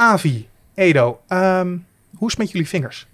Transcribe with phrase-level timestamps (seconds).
[0.00, 1.68] Avi, Edo, ehm,
[2.16, 3.06] hoe is het met jullie vingers?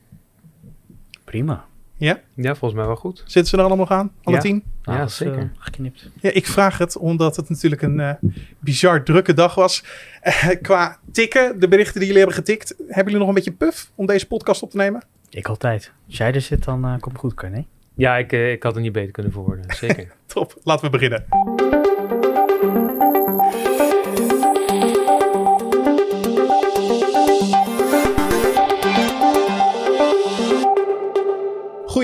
[1.25, 1.65] Prima.
[1.97, 2.21] Ja?
[2.35, 3.19] Ja, volgens mij wel goed.
[3.27, 4.13] Zitten ze er allemaal nog aan?
[4.23, 4.43] Alle Ja.
[4.43, 4.63] tien?
[4.83, 5.39] Ja, zeker.
[5.39, 6.11] eh, geknipt.
[6.21, 8.13] Ja, ik vraag het omdat het natuurlijk een eh,
[8.59, 9.85] bizar drukke dag was.
[10.21, 12.75] Eh, qua tikken, de berichten die jullie hebben getikt.
[12.79, 15.03] Hebben jullie nog een beetje puff om deze podcast op te nemen?
[15.31, 15.93] Ik altijd.
[16.07, 17.67] Als jij er zit, dan komt het goed, Carné.
[17.95, 19.75] Ja, ik, ik had het niet beter kunnen verwoorden.
[19.75, 20.13] Zeker.
[20.27, 21.25] Top, laten we beginnen.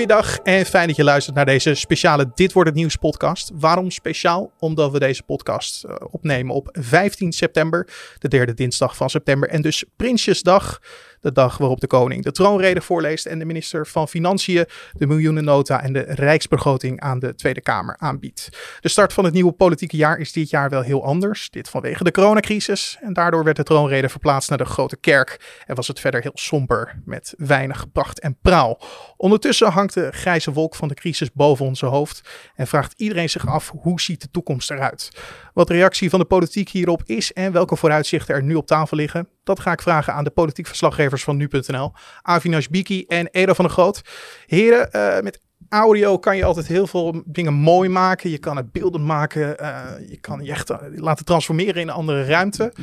[0.03, 3.51] Goeiedag en fijn dat je luistert naar deze speciale Dit Wordt Het Nieuws podcast.
[3.53, 4.51] Waarom speciaal?
[4.59, 7.87] Omdat we deze podcast eh, opnemen op 15 september,
[8.19, 9.49] de derde dinsdag van september.
[9.49, 10.81] En dus Prinsjesdag,
[11.23, 15.83] de dag waarop de koning de troonrede voorleest en de minister van Financiën de miljoenennota
[15.83, 18.49] en de rijksbegroting aan de Tweede Kamer aanbiedt.
[18.79, 21.49] De start van het nieuwe politieke jaar is dit jaar wel heel anders.
[21.49, 22.97] Dit vanwege de coronacrisis.
[23.01, 25.61] En daardoor werd de troonrede verplaatst naar de Grote Kerk.
[25.65, 28.81] En was het verder heel somber met weinig pracht en praal.
[29.17, 32.21] Ondertussen hangt de grijze wolk van de crisis boven onze hoofd.
[32.55, 35.09] En vraagt iedereen zich af hoe ziet de toekomst eruit?
[35.53, 38.97] Wat de reactie van de politiek hierop is en welke vooruitzichten er nu op tafel
[38.97, 39.27] liggen.
[39.43, 41.91] Dat ga ik vragen aan de politiek verslaggevers van nu.nl.
[42.21, 44.01] Avinash Biki en Edo van der Groot.
[44.45, 48.29] Heren, eh, met audio kan je altijd heel veel dingen mooi maken.
[48.29, 49.57] Je kan het beelden maken.
[49.59, 52.73] eh, je kan je echt eh, laten transformeren in een andere ruimte.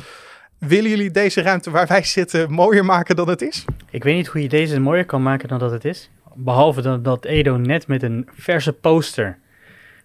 [0.57, 3.65] Willen jullie deze ruimte waar wij zitten mooier maken dan het is?
[3.89, 6.09] Ik weet niet hoe je deze mooier kan maken dan dat het is.
[6.35, 9.37] Behalve dat, dat Edo net met een verse poster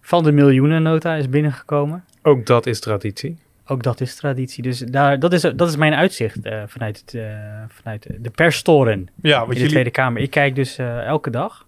[0.00, 2.04] van de miljoenennota is binnengekomen.
[2.22, 3.38] Ook dat is traditie.
[3.68, 4.62] Ook dat is traditie.
[4.62, 9.08] Dus daar, dat, is, dat is mijn uitzicht eh, vanuit, het, eh, vanuit de perstoren
[9.22, 9.70] Ja, in de jullie...
[9.70, 10.22] Tweede Kamer.
[10.22, 11.66] Ik kijk dus eh, elke dag.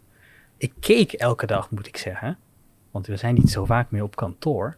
[0.57, 2.39] Ik keek elke dag, moet ik zeggen.
[2.91, 4.77] Want we zijn niet zo vaak meer op kantoor.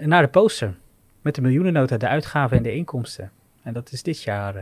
[0.00, 0.74] naar de poster.
[1.22, 3.30] Met de miljoenennota, de uitgaven en de inkomsten.
[3.62, 4.54] En dat is dit jaar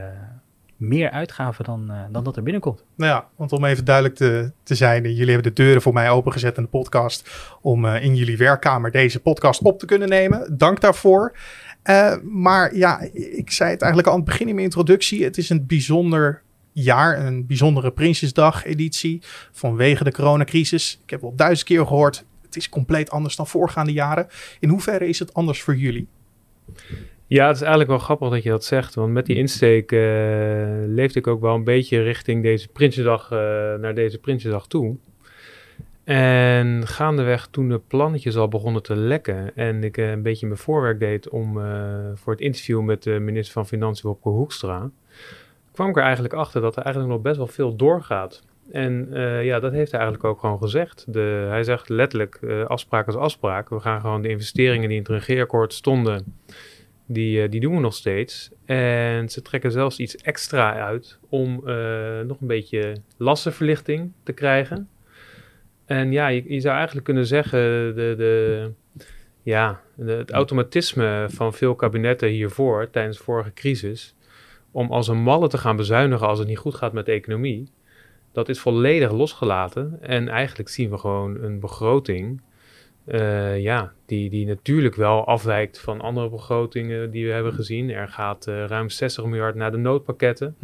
[0.78, 2.84] meer uitgaven dan, eh, dan dat er binnenkomt.
[2.94, 5.92] Nou ja, want om even duidelijk te, te zijn, eh, jullie hebben de deuren voor
[5.92, 7.30] mij opengezet in de podcast
[7.60, 10.56] om eh, in jullie werkkamer deze podcast op te kunnen nemen.
[10.56, 11.36] Dank daarvoor.
[12.22, 15.24] Maar ja, ik zei het eigenlijk al aan het begin in mijn introductie.
[15.24, 19.22] Het is een bijzonder jaar, een bijzondere Prinsjesdag editie
[19.52, 21.00] vanwege de coronacrisis.
[21.04, 24.26] Ik heb wel duizend keer gehoord, het is compleet anders dan voorgaande jaren.
[24.60, 26.08] In hoeverre is het anders voor jullie?
[27.28, 28.94] Ja, het is eigenlijk wel grappig dat je dat zegt.
[28.94, 29.98] Want met die insteek eh,
[30.86, 33.38] leefde ik ook wel een beetje richting deze Prinsjesdag, eh,
[33.74, 34.96] naar deze Prinsjesdag toe.
[36.04, 40.58] En gaandeweg toen de plannetjes al begonnen te lekken en ik eh, een beetje mijn
[40.58, 41.52] voorwerk deed om
[42.14, 44.90] voor het interview met de minister van Financiën Wopke Hoekstra,
[45.72, 48.42] kwam ik er eigenlijk achter dat er eigenlijk nog best wel veel doorgaat.
[48.70, 49.08] En
[49.42, 51.04] ja, dat heeft hij eigenlijk ook gewoon gezegd.
[51.08, 53.68] De, hij zegt letterlijk, afspraak is afspraak.
[53.68, 56.24] We gaan gewoon de investeringen die in het regeerakkoord stonden,
[57.08, 58.50] die, eh, die doen we nog steeds.
[58.64, 64.88] En ze trekken zelfs iets extra uit om eh, nog een beetje lastenverlichting te krijgen.
[65.84, 67.60] En ja, je, zou eigenlijk kunnen zeggen,
[67.94, 68.70] de, de,
[69.42, 74.14] ja, het automatisme van veel kabinetten hiervoor, tijdens de vorige crisis,
[74.70, 77.70] om als een malle te gaan bezuinigen als het niet goed gaat met de economie,
[78.32, 79.98] dat is volledig losgelaten.
[80.00, 82.42] En eigenlijk zien we gewoon een begroting,
[83.08, 87.90] eh, ja, die, die natuurlijk wel afwijkt van andere begrotingen die we hebben gezien.
[87.90, 90.56] Er gaat eh, ruim 60 miljard naar de noodpakketten.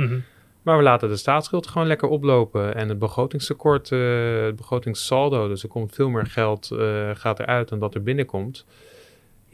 [0.62, 2.75] Maar we laten de staatsschuld gewoon lekker oplopen.
[2.75, 6.75] En het begrotingstekort, eh, het begrotingssaldo, dus er komt veel meer geld
[7.15, 8.66] gaat eruit dan dat er binnenkomt.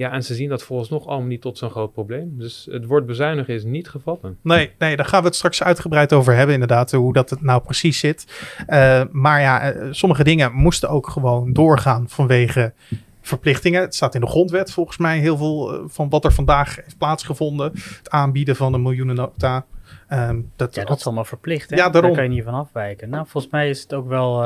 [0.01, 2.39] Ja, en ze zien dat volgens nog allemaal niet tot zo'n groot probleem.
[2.39, 4.39] Dus het woord bezuinigen is niet gevallen.
[4.43, 7.63] Nee, nee, daar gaan we het straks uitgebreid over hebben, inderdaad, hoe dat het nou
[7.63, 8.27] precies zit.
[8.67, 12.73] Eh, maar ja, eh, sommige dingen moesten ook gewoon doorgaan vanwege
[13.21, 13.81] verplichtingen.
[13.81, 16.99] Het staat in de grondwet volgens mij heel veel eh, van wat er vandaag heeft
[16.99, 17.73] plaatsgevonden.
[17.73, 19.67] Het aanbieden van een miljoenennota.
[20.09, 21.71] Ehm dat, Ja, dat is allemaal verplicht.
[21.71, 21.77] Hè?
[21.77, 22.11] Ja, daarom.
[22.11, 23.09] Daar kan je niet van afwijken.
[23.09, 24.43] Nou, volgens mij is het ook wel.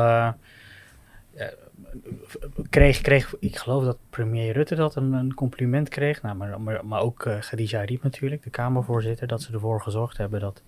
[2.70, 6.22] Kreeg, kreeg, ik geloof dat premier Rutte dat een, een compliment kreeg.
[6.22, 10.16] Nou, maar, maar, maar ook uh, Khadija Ariep natuurlijk, de Kamervoorzitter, dat ze ervoor gezorgd
[10.16, 10.62] hebben dat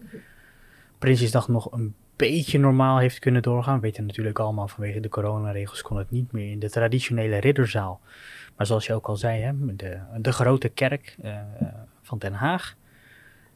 [0.99, 3.75] Prinsjesdag nog een beetje normaal heeft kunnen doorgaan.
[3.75, 8.01] We weten natuurlijk allemaal vanwege de coronaregels kon het niet meer in de traditionele ridderzaal.
[8.57, 11.37] Maar zoals je ook al zei, hè, de, de grote kerk uh,
[12.03, 12.77] van Den Haag.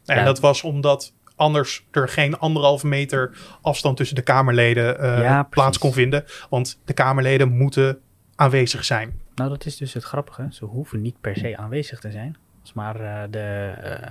[0.04, 0.24] En ja.
[0.24, 5.78] dat was omdat anders er geen anderhalve meter afstand tussen de Kamerleden uh, ja, plaats
[5.78, 6.24] kon vinden.
[6.50, 7.98] Want de Kamerleden moeten
[8.34, 9.20] aanwezig zijn.
[9.34, 10.46] Nou, dat is dus het grappige.
[10.50, 12.36] Ze hoeven niet per se aanwezig te zijn.
[12.60, 14.08] Als maar uh, de, uh,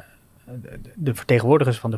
[0.62, 1.98] de, de, vertegenwoordigers van de,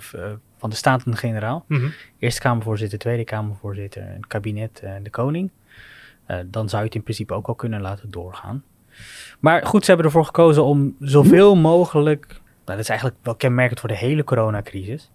[0.58, 1.80] van de Staten-Generaal, Mhm.
[1.80, 1.96] mm -hmm.
[2.20, 5.52] Eerste Kamervoorzitter, Tweede Kamervoorzitter, het kabinet en de koning,
[6.46, 8.64] dan zou je het in principe ook al kunnen laten doorgaan.
[9.40, 12.42] Maar goed, ze hebben ervoor gekozen om zoveel mogelijk
[12.72, 15.10] dat is eigenlijk wel kenmerkend voor de hele coronacrisis,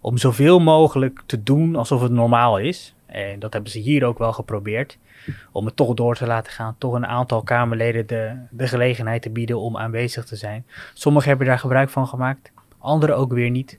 [0.00, 2.94] om zoveel mogelijk te doen alsof het normaal is.
[3.06, 4.98] En dat hebben ze hier ook wel geprobeerd.
[5.52, 6.74] Om het toch door te laten gaan.
[6.78, 10.66] Toch een aantal Kamerleden de, de gelegenheid te bieden om aanwezig te zijn.
[10.94, 12.52] Sommigen hebben daar gebruik van gemaakt.
[12.78, 13.78] Anderen ook weer niet.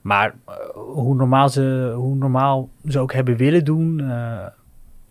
[0.00, 3.98] Maar uh, hoe, normaal ze, hoe normaal ze ook hebben willen doen.
[3.98, 4.46] Uh,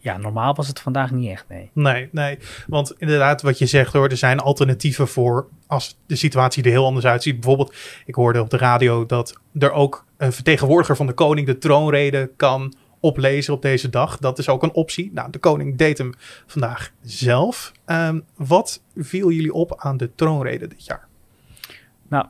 [0.03, 1.69] ja, normaal was het vandaag niet echt, nee.
[1.73, 2.39] Nee, nee.
[2.67, 6.85] Want inderdaad, wat je zegt hoor, er zijn alternatieven voor als de situatie er heel
[6.85, 7.33] anders uitziet.
[7.39, 11.57] Bijvoorbeeld, ik hoorde op de radio dat er ook een vertegenwoordiger van de koning de
[11.57, 14.17] troonrede kan oplezen op deze dag.
[14.17, 15.11] Dat is ook een optie.
[15.13, 16.13] Nou, de koning deed hem
[16.45, 17.71] vandaag zelf.
[17.85, 21.07] Um, wat viel jullie op aan de troonrede dit jaar?
[22.07, 22.25] Nou,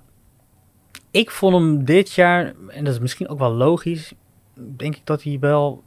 [1.11, 4.13] ik vond hem dit jaar, en dat is misschien ook wel logisch,
[4.55, 5.83] denk ik dat hij wel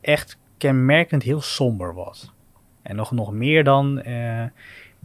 [0.00, 2.32] echt kenmerkend heel somber was.
[2.82, 4.44] En nog, nog meer dan uh,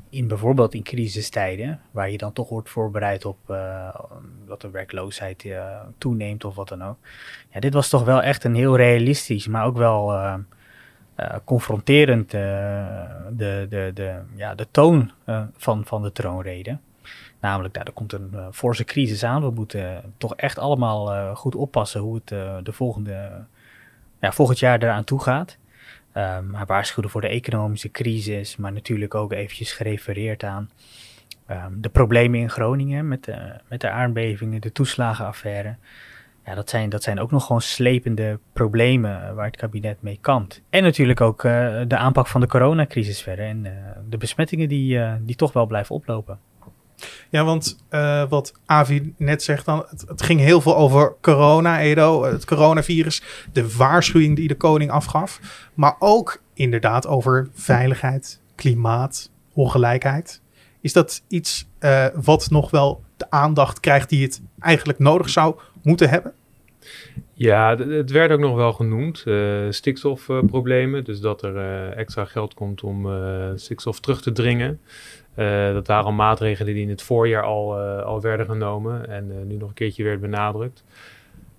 [0.09, 3.95] in bijvoorbeeld in crisistijden, waar je dan toch wordt voorbereid op uh,
[4.48, 6.98] dat de werkloosheid uh, toeneemt of wat dan ook.
[7.50, 10.13] Ja, dit was toch wel echt een heel realistisch, maar ook wel
[11.44, 15.12] confronterend de, de, de, ja, de toon
[15.57, 16.77] van, van de troonrede.
[17.39, 19.42] Namelijk, nou, er komt een forse crisis aan.
[19.42, 22.27] We moeten toch echt allemaal goed oppassen hoe het
[22.65, 23.45] de volgende,
[24.33, 25.57] volgend jaar eraan toe gaat.
[26.13, 30.69] Um, waarschuwde voor de economische crisis, maar natuurlijk ook eventjes gerefereerd aan
[31.50, 35.75] um, de problemen in Groningen met de, met de aardbevingen, de toeslagenaffaire.
[36.45, 40.62] Ja, dat zijn, dat zijn ook nog gewoon slepende problemen waar het kabinet mee kampt.
[40.69, 43.71] En natuurlijk ook uh, de aanpak van de coronacrisis verder en uh,
[44.09, 46.39] de besmettingen die, die toch wel blijven oplopen.
[47.30, 52.24] Ja, want uh, wat Avi net zegt dan, het, ging heel veel over corona, Edo,
[52.24, 53.22] het coronavirus,
[53.54, 55.40] de waarschuwing die de koning afgaf,
[55.74, 60.42] maar ook inderdaad over veiligheid, klimaat, ongelijkheid.
[60.82, 65.56] Is dat iets uh, wat nog wel de aandacht krijgt die het eigenlijk nodig zou
[65.84, 66.34] moeten hebben?
[67.34, 71.04] Ja, het werd ook nog wel genoemd, uh, stikstofproblemen.
[71.04, 73.08] dus dat er extra geld komt om
[73.56, 74.80] stikstof terug te dringen.
[75.38, 79.36] Uh, dat waren maatregelen die in het voorjaar al, uh, al werden genomen en uh,
[79.45, 80.84] nu nog een keertje werd benadrukt.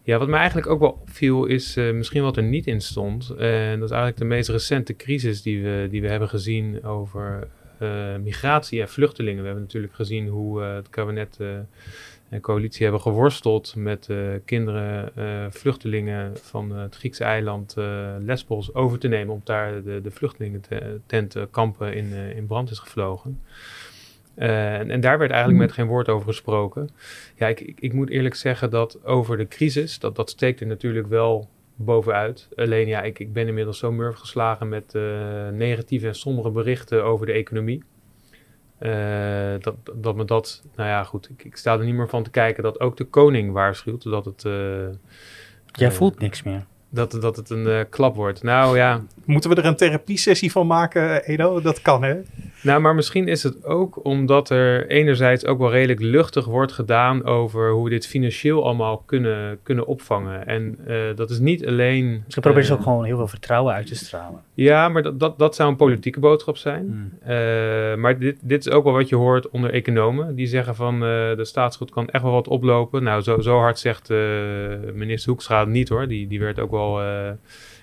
[0.02, 3.30] Ja, wat mij eigenlijk ook wel opviel is misschien wat er niet in stond.
[3.30, 7.48] En dat is eigenlijk de meest recente crisis die we, die we hebben gezien over
[8.22, 9.40] migratie en vluchtelingen.
[9.40, 11.38] We hebben natuurlijk gezien hoe het kabinet
[12.28, 14.08] en coalitie hebben geworsteld met
[14.44, 15.12] kinderen,
[15.52, 17.74] vluchtelingen van het Griekse eiland
[18.20, 19.34] Lesbos over te nemen.
[19.34, 23.40] Om daar de, de vluchtelingententenkampen in, in brand is gevlogen.
[24.34, 26.88] En, en, daar werd eigenlijk met geen woord over gesproken.
[27.34, 30.66] Ja, ik, ik, ik, moet eerlijk zeggen dat over de crisis, dat, dat steekt er
[30.66, 32.48] natuurlijk wel bovenuit.
[32.56, 34.98] Alleen ja, ik, ik ben inmiddels zo murf geslagen met
[35.52, 37.82] negatieve en sombere berichten over de economie.
[38.80, 42.22] Uh, dat, dat me dat, nou ja, goed, ik, ik, sta er niet meer van
[42.22, 44.42] te kijken dat ook de koning waarschuwt dat het.
[45.72, 48.42] Jij voelt niks meer dat, dat het een uh, klap wordt.
[48.42, 49.02] Nou ja.
[49.24, 51.60] Moeten we er een therapiesessie van maken, Edo?
[51.60, 52.16] Dat kan, hè?
[52.62, 57.24] Nou, maar misschien is het ook omdat er enerzijds ook wel redelijk luchtig wordt gedaan
[57.24, 60.46] over hoe we dit financieel allemaal kunnen, kunnen opvangen.
[60.46, 62.24] En uh, dat is niet alleen.
[62.28, 64.40] Ze proberen uh, ook gewoon heel veel vertrouwen uit te stralen.
[64.54, 67.10] Ja, maar dat, dat, dat zou een politieke boodschap zijn.
[67.24, 68.00] Hmm.
[68.00, 70.34] maar dit, dit is ook wel wat je hoort onder economen.
[70.34, 73.02] Die zeggen van de staatsschuld kan echt wel wat oplopen.
[73.02, 74.08] Nou, zo, zo hard zegt
[74.94, 76.08] minister Hoekstra niet hoor.
[76.08, 76.77] Die, die werd ook wel.
[76.78, 77.30] Uh,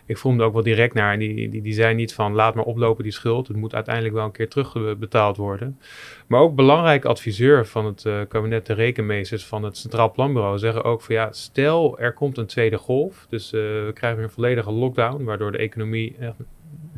[0.06, 1.14] ik voelde ook wel direct naar.
[1.14, 3.48] En die, die, die zei niet van laat maar oplopen die schuld.
[3.48, 5.80] Het moet uiteindelijk wel een keer terugbetaald worden.
[6.28, 10.84] Maar ook belangrijk adviseur van het uh, kabinet de rekenmeesters van het Centraal Planbureau zeggen
[10.84, 13.25] ook van ja, stel er komt een tweede golf.
[13.30, 15.24] Dus uh, we krijgen een volledige lockdown.
[15.24, 16.36] Waardoor de economie echt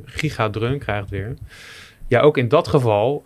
[0.05, 1.33] gigadreun krijgt weer.
[2.07, 3.23] Ja, ook in dat geval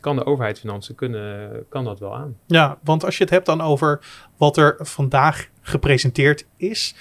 [0.00, 2.36] kan de overheidsfinanciën kunnen, kan dat wel aan.
[2.46, 4.00] Ja, want als je het hebt dan over
[4.36, 6.94] wat er vandaag gepresenteerd is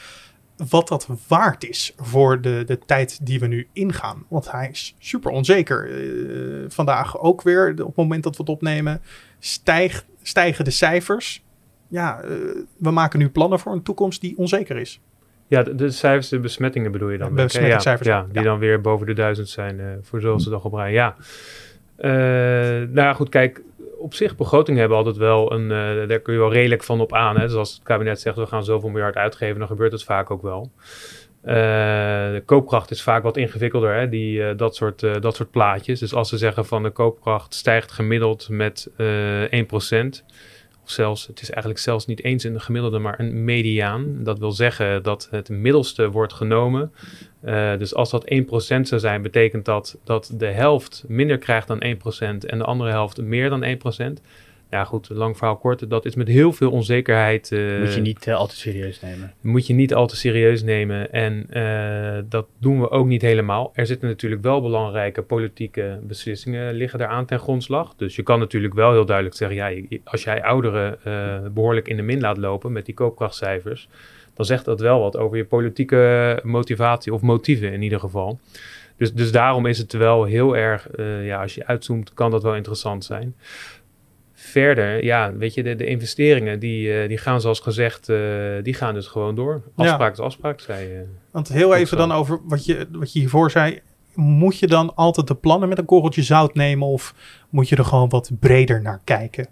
[0.69, 4.25] wat dat waard is voor de, de tijd die we nu ingaan.
[4.27, 5.89] Want hij is super onzeker.
[5.89, 9.01] Uh, vandaag ook weer, op het moment dat we het opnemen,
[9.39, 11.43] stijg, stijgen de cijfers.
[11.87, 12.29] Ja, uh,
[12.77, 15.01] we maken nu plannen voor een toekomst die onzeker is.
[15.47, 17.35] Ja, de, de cijfers, de besmettingen bedoel je dan?
[17.35, 18.07] Besmettingscijfers.
[18.07, 18.43] Ja, ja, die ja.
[18.43, 20.91] dan weer boven de duizend zijn uh, voor zoals ze dag op rij.
[20.91, 21.15] Ja.
[21.97, 23.61] nou ja, goed, kijk,
[24.01, 27.13] op zich, begroting hebben altijd wel een, uh, daar kun je wel redelijk van op
[27.13, 27.36] aan.
[27.38, 27.46] Hè?
[27.46, 30.41] Dus als het kabinet zegt we gaan zoveel miljard uitgeven, dan gebeurt het vaak ook
[30.41, 30.72] wel.
[31.46, 31.53] Uh,
[32.34, 34.10] de koopkracht is vaak wat ingewikkelder, hè?
[34.10, 36.00] Die, uh, dat, soort, dat soort plaatjes.
[36.00, 38.93] Dus als ze zeggen van de koopkracht stijgt gemiddeld met 1%,
[40.83, 44.23] of zelfs, het is eigenlijk zelfs niet eens een gemiddelde, maar een mediaan.
[44.23, 46.91] Dat wil zeggen dat het middelste wordt genomen.
[47.45, 48.45] Uh, dus als dat 1%
[48.81, 51.88] zou zijn, betekent dat dat de helft minder krijgt dan 1%
[52.19, 54.21] en de andere helft meer dan 1%.
[54.71, 55.89] Ja, goed, lang verhaal kort.
[55.89, 57.51] Dat is met heel veel onzekerheid.
[57.51, 59.33] Uh, moet je niet uh, al te serieus nemen.
[59.41, 61.11] Moet je niet al te serieus nemen.
[61.11, 63.71] En uh, dat doen we ook niet helemaal.
[63.73, 67.93] Er zitten natuurlijk wel belangrijke politieke beslissingen liggen daaraan ten grondslag.
[67.95, 70.99] Dus je kan natuurlijk wel heel duidelijk zeggen: ja, als jij ouderen
[71.53, 73.87] behoorlijk in de min laat lopen met die koopkrachtcijfers,
[74.33, 78.39] dan zegt dat wel wat over je politieke motivatie of motieven in ieder geval.
[78.97, 80.87] Dus, dus daarom is het wel heel erg,
[81.23, 83.35] ja, als je uitzoomt, kan dat wel interessant zijn
[84.41, 88.17] verder, ja, weet je, de, de investeringen die, uh, die gaan zoals gezegd, uh,
[88.63, 89.62] die gaan dus gewoon door.
[89.75, 91.05] Afspraak is afspraak, zei je.
[91.31, 93.79] Want heel even dan over wat je, wat je hiervoor zei.
[94.13, 97.13] Moet je dan altijd de plannen met een korreltje zout nemen of
[97.50, 99.48] moet je er gewoon wat breder naar kijken?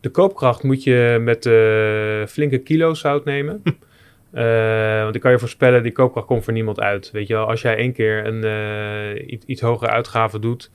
[0.00, 3.62] De koopkracht moet je met uh, flinke kilo zout nemen.
[5.04, 7.10] want ik kan je voorspellen, die koopkracht komt voor niemand uit.
[7.10, 10.70] Weet je wel, als jij één keer een iets, iets hogere uitgave doet,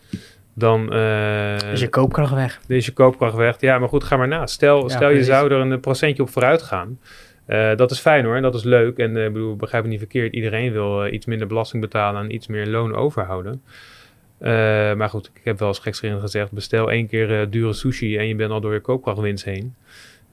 [0.57, 0.93] dan...
[0.93, 2.59] Uh, is je koopkracht weg.
[2.67, 3.61] Dan is je koopkracht weg.
[3.61, 4.45] Ja, maar goed, ga maar na.
[4.45, 6.99] Stel, stel je zou er een procentje op vooruit gaan.
[7.47, 8.97] Uh, dat is fijn hoor, en dat is leuk.
[8.97, 12.47] En uh, bedoel, begrijp me niet verkeerd, iedereen wil iets minder belasting betalen en iets
[12.47, 13.61] meer loon overhouden.
[14.97, 18.35] maar goed, ik heb wel eens gekscherend gezegd, bestel één keer dure sushi en je
[18.35, 19.75] bent al door je koopkrachtwinst heen.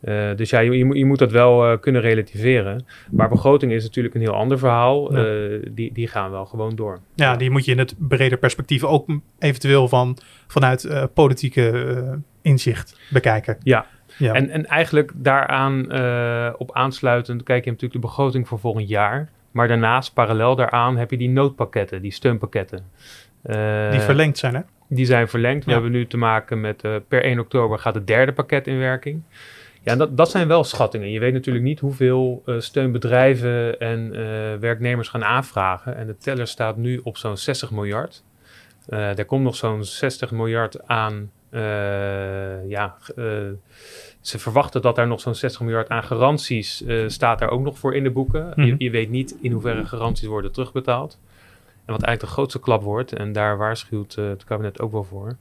[0.04, 2.86] Uh, dus ja, je, je, moet dat wel uh, kunnen relativeren.
[3.10, 5.16] Maar begroting is natuurlijk een heel ander verhaal.
[5.16, 5.24] Ja.
[5.24, 6.98] Uh, die, die gaan wel gewoon door.
[7.14, 9.08] Ja, die moet je in het breder perspectief ook
[9.38, 13.56] eventueel van, vanuit politieke inzicht bekijken.
[13.62, 13.86] Ja,
[14.18, 14.32] ja.
[14.32, 15.92] En, en eigenlijk daaraan
[16.56, 19.30] op aansluitend kijk je natuurlijk de begroting voor volgend jaar.
[19.50, 22.84] Maar daarnaast, parallel daaraan, heb je die noodpakketten, die steunpakketten.
[23.90, 24.60] die verlengd zijn, hè?
[24.88, 25.64] Die zijn verlengd.
[25.64, 29.22] We hebben nu te maken met per 1 oktober gaat het derde pakket in werking.
[29.84, 31.10] Ja, dat, dat zijn wel schattingen.
[31.10, 34.18] Je weet natuurlijk niet hoeveel uh, steunbedrijven en uh,
[34.60, 35.96] werknemers gaan aanvragen.
[35.96, 38.22] En de teller staat nu op zo'n 60 miljard.
[38.88, 41.30] Uh, er komt nog zo'n 60 miljard aan.
[42.68, 42.96] ja,
[44.20, 47.94] ze verwachten dat er nog zo'n 60 miljard aan garanties staat daar ook nog voor
[47.94, 48.52] in de boeken.
[48.56, 48.74] je, Mhm.
[48.78, 51.18] je weet niet in hoeverre garanties worden terugbetaald.
[51.84, 55.36] En wat eigenlijk de grootste klap wordt, en daar waarschuwt het kabinet ook wel voor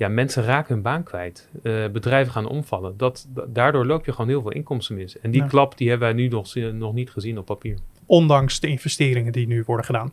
[0.00, 1.48] ja, mensen raken hun baan kwijt.
[1.62, 2.96] Uh, bedrijven gaan omvallen.
[2.96, 5.18] Dat, da daardoor loop je gewoon heel veel inkomsten mis.
[5.18, 5.46] En die Ja.
[5.48, 7.78] klap die hebben wij nu nog, nog niet gezien op papier.
[8.06, 10.12] Ondanks de investeringen die nu worden gedaan.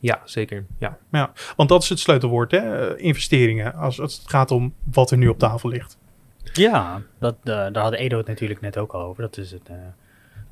[0.00, 0.64] Ja, zeker.
[0.78, 0.98] Ja.
[1.10, 2.88] Ja, want dat is het sleutelwoord, hè?
[2.88, 3.74] eh, investeringen.
[3.74, 5.98] Als het gaat om wat er nu op tafel ligt.
[6.52, 9.22] Ja, dat, eh, daar had Edo het natuurlijk net ook al over.
[9.22, 9.76] Dat is het, eh,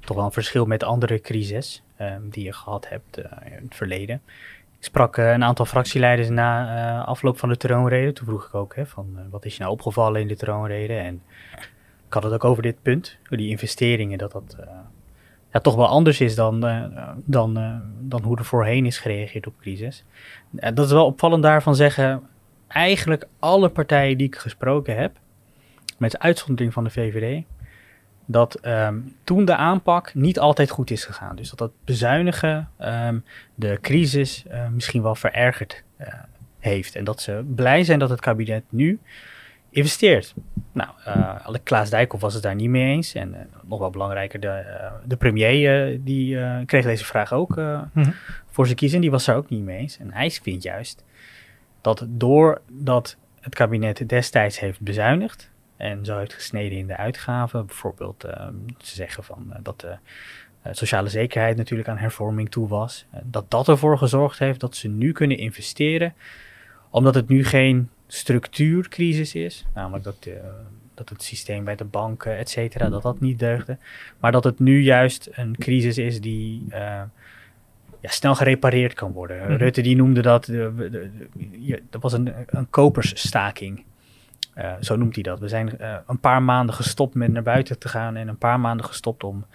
[0.00, 3.75] toch wel een verschil met andere crises eh, die je gehad hebt eh, in het
[3.75, 4.21] verleden.
[4.87, 8.12] Sprak eh, een aantal fractieleiders na eh, afloop van de troonrede.
[8.12, 10.95] Toen vroeg ik ook, hè, van, eh, wat is je nou opgevallen in de troonrede?
[10.95, 11.23] En
[12.07, 14.57] ik had het ook over dit punt, die investeringen, dat dat
[15.52, 16.61] ja, toch wel anders is dan,
[17.25, 20.05] dan, dan hoe er voorheen is gereageerd op crisis.
[20.50, 22.23] Dat is wel opvallend daarvan zeggen,
[22.69, 25.16] eigenlijk alle partijen die ik gesproken heb,
[25.99, 27.45] met uitzondering van de VVD,
[28.26, 31.37] dat ehm, toen de aanpak niet altijd goed is gegaan.
[31.37, 33.18] Dus dat dat bezuinigen ehm,
[33.54, 36.14] de crisis eh, misschien wel verergerd eh,
[36.59, 36.97] heeft.
[36.97, 38.99] En dat ze blij zijn dat het kabinet nu
[39.71, 40.35] investeert.
[40.73, 43.14] Nou, uh, Klaas Dijkhoff was het daar niet mee eens.
[43.14, 44.64] En nog wel belangrijker, de,
[45.04, 48.11] de premier die kreeg deze vraag ook Mhm.
[48.50, 49.00] voor zijn kiezen.
[49.00, 49.99] Die was daar ook niet mee eens.
[49.99, 51.04] En hij vindt juist
[51.80, 58.25] dat doordat het kabinet destijds heeft bezuinigd en zo heeft gesneden in de uitgaven, bijvoorbeeld
[58.25, 59.97] ehm, ze zeggen van dat de
[60.73, 65.12] sociale zekerheid natuurlijk aan hervorming toe was, dat dat ervoor gezorgd heeft dat ze nu
[65.12, 66.14] kunnen investeren,
[66.90, 70.28] omdat het nu geen structuurcrisis is, namelijk dat,
[70.95, 73.78] dat het systeem bij de banken, et cetera, dat dat niet deugde,
[74.21, 77.02] maar dat het nu juist een crisis is die uh,
[78.00, 79.38] ja, snel gerepareerd kan worden.
[79.38, 79.52] Mhm.
[79.52, 80.47] Rutte die noemde dat,
[81.90, 83.85] dat was een, een kopersstaking.
[84.59, 85.39] Uh, zo noemt hij dat.
[85.39, 88.61] We zijn uh, een paar maanden gestopt met naar buiten te gaan en een paar
[88.61, 89.47] maanden gestopt om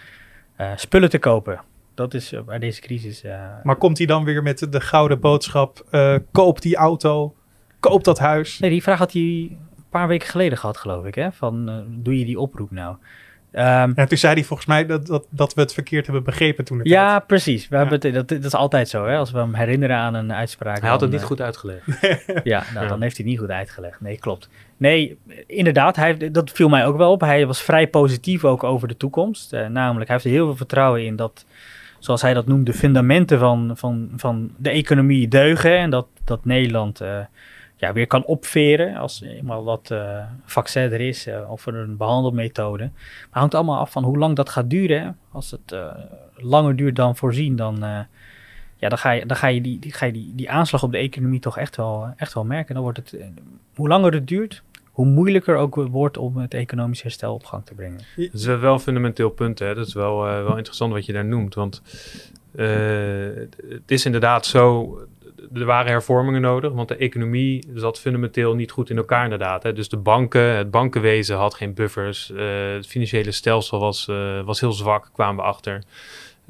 [0.58, 1.62] uh, spullen te kopen.
[1.94, 3.24] Dat is waar deze crisis.
[3.24, 7.36] uh, Maar komt hij dan weer met de gouden boodschap: uh, koop die auto,
[7.80, 8.60] koop dat huis?
[8.60, 11.16] Nee, die vraag had hij een paar weken geleden gehad, geloof ik.
[11.16, 11.32] Hè?
[11.32, 12.96] Van uh, doe je die oproep nou?
[13.54, 16.66] Um, en toen zei hij volgens mij dat, dat, dat we het verkeerd hebben begrepen
[16.66, 16.80] toen.
[16.84, 17.28] Ja, tijd.
[17.28, 17.68] precies.
[17.68, 17.82] We ja.
[17.82, 19.06] hebben het, dat, dat, is altijd zo.
[19.06, 19.18] Hè?
[19.18, 20.80] Als we hem herinneren aan een uitspraak.
[20.80, 21.86] Hij had dan, het niet uh, goed uitgelegd.
[22.44, 24.02] ja, nou, ja, dan heeft hij het niet goed uitgelegd.
[24.02, 24.50] Nee, klopt.
[24.82, 27.22] Nee, inderdaad, hij, dat viel mij ook wel op.
[27.22, 29.54] Hij was vrij positief ook over de toekomst.
[29.54, 31.46] Uh, namelijk, hij heeft er heel veel vertrouwen in dat,
[32.00, 35.78] zoals hij dat noemt, de fundamenten van, van, van de economie deugen.
[35.78, 37.20] En dat, dat Nederland uh,
[37.76, 42.84] ja, weer kan opveren als eenmaal wat uh, vaccin er is of een behandelmethode.
[42.84, 45.18] Maar het hangt allemaal af van hoe lang dat gaat duren.
[45.32, 45.76] Als het
[46.36, 47.78] langer duurt dan voorzien, dan,
[48.78, 50.92] ja, dan, ga je, dan ga je, die, die, ga je die, die aanslag op
[50.92, 52.74] de economie toch echt wel, echt wel merken.
[52.74, 53.16] Dan wordt het,
[53.76, 57.74] hoe langer het duurt, hoe moeilijker ook wordt om het economisch herstel op gang te
[57.74, 58.00] brengen.
[58.16, 59.60] Dat is wel een fundamenteel punt.
[59.60, 59.76] Hè?
[59.76, 61.56] Dat is wel, uh, wel interessant wat je daar noemt.
[61.56, 61.82] Want
[62.56, 62.68] uh,
[63.70, 64.98] het is inderdaad zo.
[65.54, 69.64] Er waren hervormingen nodig, want de economie zat fundamenteel niet goed in elkaar inderdaad.
[69.64, 69.74] Hè?
[69.74, 72.32] Dus de banken, het bankenwezen had geen buffers.
[72.34, 74.06] Uh, het financiële stelsel was,
[74.46, 75.84] was heel zwak, kwamen we achter.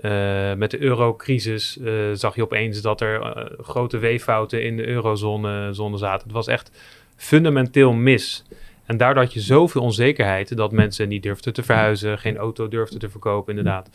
[0.02, 4.88] Uh, met de eurocrisis uh, zag je opeens dat er uh, grote weeffouten in de
[4.88, 6.24] eurozone zone zaten.
[6.24, 6.72] Het was echt
[7.22, 8.44] fundamenteel mis.
[8.86, 13.00] En daardoor had je zoveel onzekerheid dat mensen niet durfden te verhuizen, geen auto durfden
[13.00, 13.90] te verkopen, inderdaad.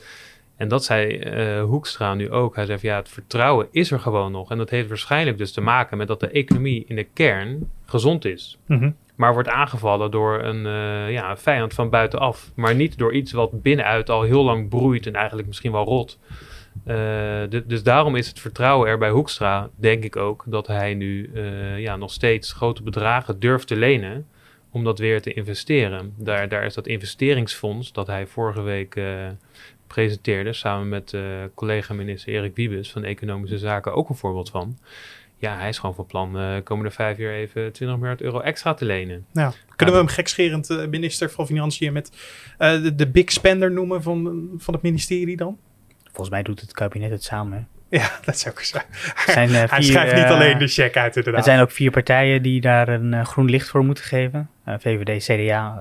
[0.56, 2.56] En dat zei Hoekstra nu ook.
[2.56, 4.50] Hij zei van ja, het vertrouwen is er gewoon nog.
[4.50, 8.24] En dat heeft waarschijnlijk dus te maken met dat de economie in de kern gezond
[8.24, 8.58] is.
[8.66, 8.96] Mm -hmm.
[9.16, 12.50] Maar wordt aangevallen door een, uh, ja, een vijand van buitenaf.
[12.54, 16.18] Maar niet door iets wat binnenuit al heel lang broeit en eigenlijk misschien wel rot.
[16.86, 21.30] Uh, dus daarom is het vertrouwen er bij Hoekstra, denk ik ook, dat hij nu
[21.34, 24.26] uh, ja, nog steeds grote bedragen durft te lenen
[24.70, 26.14] om dat weer te investeren.
[26.18, 29.00] Daar, daar is dat investeringsfonds dat hij vorige week
[29.86, 31.16] presenteerde, samen met
[31.54, 34.78] collega-minister Erik Wiebes van Economische Zaken ook een voorbeeld van
[35.38, 38.74] ja, hij is gewoon van plan de komende vijf jaar even 20 miljard euro extra
[38.74, 39.26] te lenen.
[39.32, 39.52] Ja.
[39.76, 42.10] Kunnen we hem gekscherend minister van Financiën met
[42.58, 45.58] de, de, big spender noemen van, van het ministerie dan?
[46.16, 47.68] Volgens mij doet het kabinet het samen.
[47.88, 48.90] Ja, dat zou ik zeggen.
[49.32, 51.40] Zijn, vier, hij schrijft niet alleen de check uit inderdaad.
[51.40, 54.50] Er zijn ook vier partijen die daar een groen licht voor moeten geven.
[54.66, 55.78] VVD, CDA,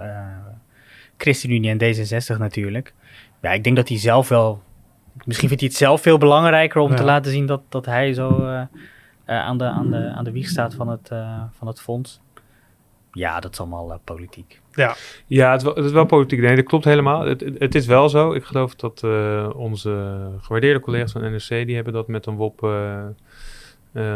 [1.18, 2.94] ChristenUnie en D66 natuurlijk.
[3.42, 4.62] Ja, ik denk dat hij zelf wel...
[5.26, 6.96] Misschien vindt hij het zelf veel belangrijker om ja.
[6.96, 8.62] te laten zien dat, dat hij zo uh,
[9.26, 12.22] aan, de, aan, de, aan de wieg staat van het, uh, van het fonds.
[13.16, 14.62] Ja, dat is allemaal uh, politiek.
[14.72, 14.96] Ja,
[15.28, 16.40] ja het, is wel, het is wel politiek.
[16.40, 17.26] Nee, dat klopt helemaal.
[17.26, 18.34] Het, het, het is wel zo.
[18.34, 19.04] Ik geloof dat
[19.56, 21.48] onze gewaardeerde collega's van NRC...
[21.48, 22.70] die hebben dat met een WOP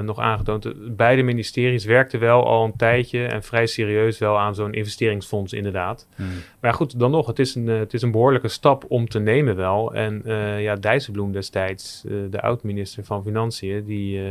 [0.01, 0.95] nog aangetoond.
[0.95, 3.25] Beide ministeries werkten wel al een tijdje...
[3.25, 6.07] en vrij serieus wel aan zo'n investeringsfonds inderdaad.
[6.15, 6.27] Hmm.
[6.59, 7.27] Maar goed, dan nog.
[7.27, 9.93] Het is een, het is een behoorlijke stap om te nemen wel.
[9.93, 10.21] En
[10.61, 13.85] ja, Dijsselbloem destijds, de oud-minister van Financiën...
[13.85, 14.21] die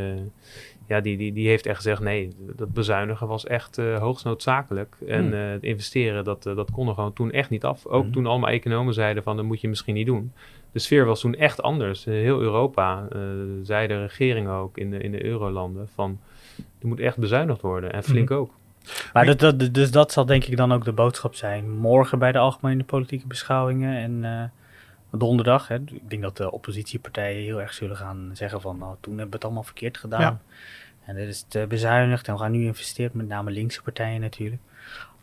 [0.89, 4.97] ja, die, die, die heeft echt gezegd: nee, dat bezuinigen was echt uh, hoogst noodzakelijk.
[5.07, 7.87] En uh, het investeren, dat, uh, dat kon er gewoon toen echt niet af.
[7.87, 8.13] Ook Hmm.
[8.13, 10.33] toen allemaal economen zeiden: van dat moet je misschien niet doen.
[10.73, 12.05] De sfeer was toen echt anders.
[12.05, 13.09] Heel Europa
[13.63, 16.21] zei de regering ook in de, in de eurolanden: van
[16.81, 17.93] er moet echt bezuinigd worden.
[17.93, 18.39] En flink Hmm.
[18.39, 18.51] ook.
[19.13, 21.71] Maar dat, dat, dus dat zal denk ik dan ook de boodschap zijn.
[21.71, 24.13] Morgen bij de algemene politieke beschouwingen en
[25.13, 25.69] uh, donderdag.
[25.69, 28.79] Hè, ik denk dat de oppositiepartijen heel erg zullen gaan zeggen van...
[28.79, 30.21] nou, toen hebben we het allemaal verkeerd gedaan.
[30.21, 30.41] Ja.
[31.09, 34.63] En dit is te bezuinigd en we gaan nu investeren, met name linkse partijen natuurlijk.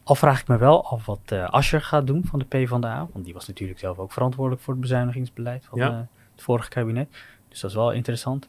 [0.04, 3.08] Al vraag ik me wel af wat uh, Ascher gaat doen van de PvdA.
[3.14, 5.90] Want die was natuurlijk zelf ook verantwoordelijk voor het bezuinigingsbeleid van Ja.
[5.90, 5.98] uh,
[6.32, 7.08] het vorige kabinet.
[7.50, 8.48] Dus dat is wel interessant.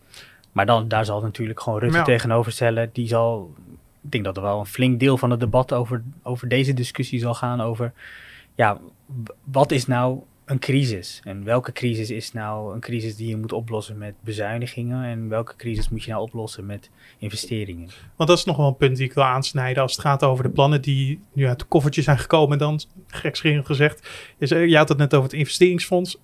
[0.52, 2.04] Maar dan, daar zal natuurlijk gewoon Rutte Ja.
[2.04, 2.90] tegenover stellen.
[2.92, 3.54] Die zal,
[4.02, 7.20] ik denk dat er wel een flink deel van het debat over, over deze discussie
[7.20, 7.60] zal gaan.
[7.60, 7.92] Over,
[8.54, 8.78] ja,
[9.44, 11.20] wat is nou een crisis?
[11.24, 15.04] En welke crisis is nou een crisis die je moet oplossen met bezuinigingen?
[15.04, 17.88] En welke crisis moet je nou oplossen met investeringen?
[18.16, 20.44] Want dat is nog wel een punt die ik wil aansnijden als het gaat over
[20.44, 22.58] de plannen die nu uit de koffertje zijn gekomen.
[22.58, 26.18] Dan, gekscherend gezegd, is, uh, je had het net over het investeringsfonds.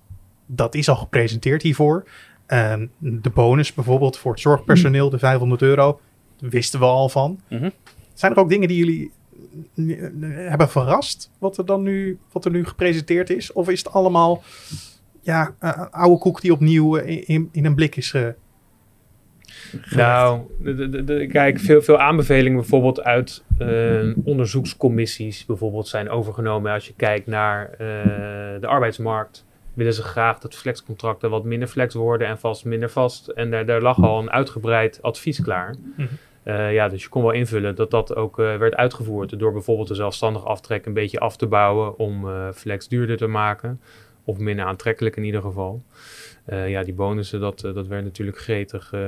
[0.45, 2.07] Dat is al gepresenteerd hiervoor.
[2.47, 5.99] Um, de bonus bijvoorbeeld voor het zorgpersoneel, de 500 euro,
[6.39, 7.39] wisten we al van.
[7.49, 7.69] Mhm.
[8.13, 9.11] Zijn er ook dingen die jullie
[10.35, 13.51] hebben verrast, wat er dan nu, wat er nu gepresenteerd is?
[13.51, 14.43] Of is het allemaal
[15.21, 18.27] ja, uh, oude koek die opnieuw in, in een blik is uh,
[19.89, 26.73] Nou, de, de, de, kijk, veel, veel aanbevelingen bijvoorbeeld uit uh, onderzoekscommissies bijvoorbeeld zijn overgenomen.
[26.73, 27.77] Als je kijkt naar uh,
[28.59, 33.27] de arbeidsmarkt, willen ze graag dat flexcontracten wat minder flex worden en vast minder vast.
[33.27, 35.75] En daar, daar lag al een uitgebreid advies klaar.
[35.95, 36.07] Mhm.
[36.45, 39.87] Uh, ja, dus je kon wel invullen dat dat ook uh, werd uitgevoerd door bijvoorbeeld
[39.87, 43.81] de zelfstandig aftrek een beetje af te bouwen om uh, flex duurder te maken.
[44.25, 45.83] Of minder aantrekkelijk in ieder geval.
[46.47, 49.01] Uh, ja, die bonussen, dat, uh, dat werd natuurlijk gretig, uh,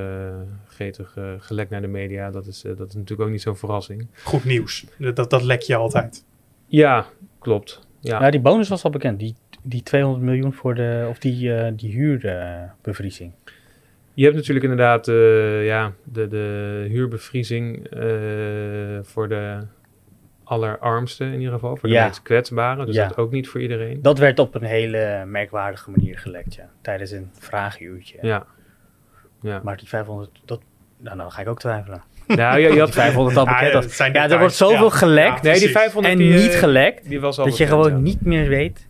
[0.68, 2.30] gretig gelekt naar de media.
[2.30, 4.06] Dat is, dat is natuurlijk ook niet zo'n verrassing.
[4.22, 4.86] Goed nieuws.
[4.98, 6.24] Dat, dat lek je altijd.
[6.66, 7.06] Ja,
[7.38, 7.86] klopt.
[8.00, 8.18] Ja.
[8.18, 9.18] Nou, die bonus was al bekend.
[9.18, 13.32] Die, die 200 miljoen voor de, of die, uh, die huurbevriezing.
[14.16, 18.02] Je hebt natuurlijk inderdaad uh, ja, de, de huurbevriezing uh,
[19.02, 19.58] voor de
[20.44, 21.76] allerarmsten in ieder geval.
[21.76, 22.06] Voor de Ja.
[22.06, 22.86] meest kwetsbaren.
[22.86, 23.08] Dus Ja.
[23.08, 24.02] dat ook niet voor iedereen.
[24.02, 26.68] Dat werd op een hele merkwaardige manier gelekt, ja.
[26.82, 28.18] Tijdens een vragenuurtje.
[28.20, 28.46] Ja.
[29.42, 29.60] ja.
[29.64, 30.60] Maar die 500, dat,
[30.98, 32.02] nou, nou ga ik ook twijfelen.
[32.26, 34.90] Nou, je, je had 500 al bekend ja, Ja, er wordt zoveel Ja.
[34.96, 35.70] gelekt Ja, Nee, die precies.
[35.76, 37.08] 500 en die, eh, niet gelekt.
[37.08, 37.96] Die was al Dat je gewoon ja.
[37.98, 38.88] niet meer weet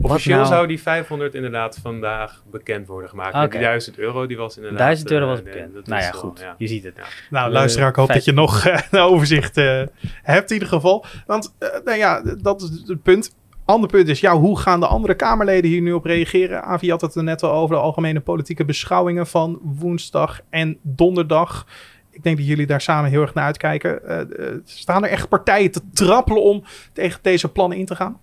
[0.00, 3.34] Officieel nou- zou die 500 inderdaad vandaag bekend worden gemaakt.
[3.34, 3.48] Oké.
[3.48, 4.78] Die 1000 euro die was inderdaad...
[4.78, 5.86] 1000 euro eh, was nee, bekend.
[5.86, 6.40] nou ja, wel, goed.
[6.40, 6.54] ja.
[6.58, 6.96] Je ziet het.
[6.96, 7.02] Ja.
[7.30, 9.82] Nou, Eh, luisteraar, ik hoop dat je nog eh, een overzicht eh,
[10.22, 11.04] hebt in ieder geval.
[11.26, 13.36] Want, eh, nou ja, dat is het punt.
[13.64, 16.62] Ander punt is, ja, hoe gaan de andere Kamerleden hier nu op reageren?
[16.62, 21.66] Avi had het er net al over de algemene politieke beschouwingen van woensdag en donderdag.
[22.10, 24.04] Ik denk dat jullie daar samen heel erg naar uitkijken.
[24.08, 28.20] Eh, eh, staan er echt partijen te trappelen om tegen deze plannen in te gaan?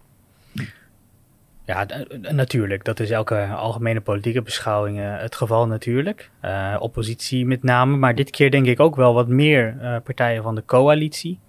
[1.65, 2.83] Ja, d- natuurlijk.
[2.83, 6.29] Dat is elke algemene politieke beschouwing eh, het geval natuurlijk.
[6.41, 10.43] Eh, oppositie met name, maar dit keer denk ik ook wel wat meer eh, partijen
[10.43, 11.39] van de coalitie.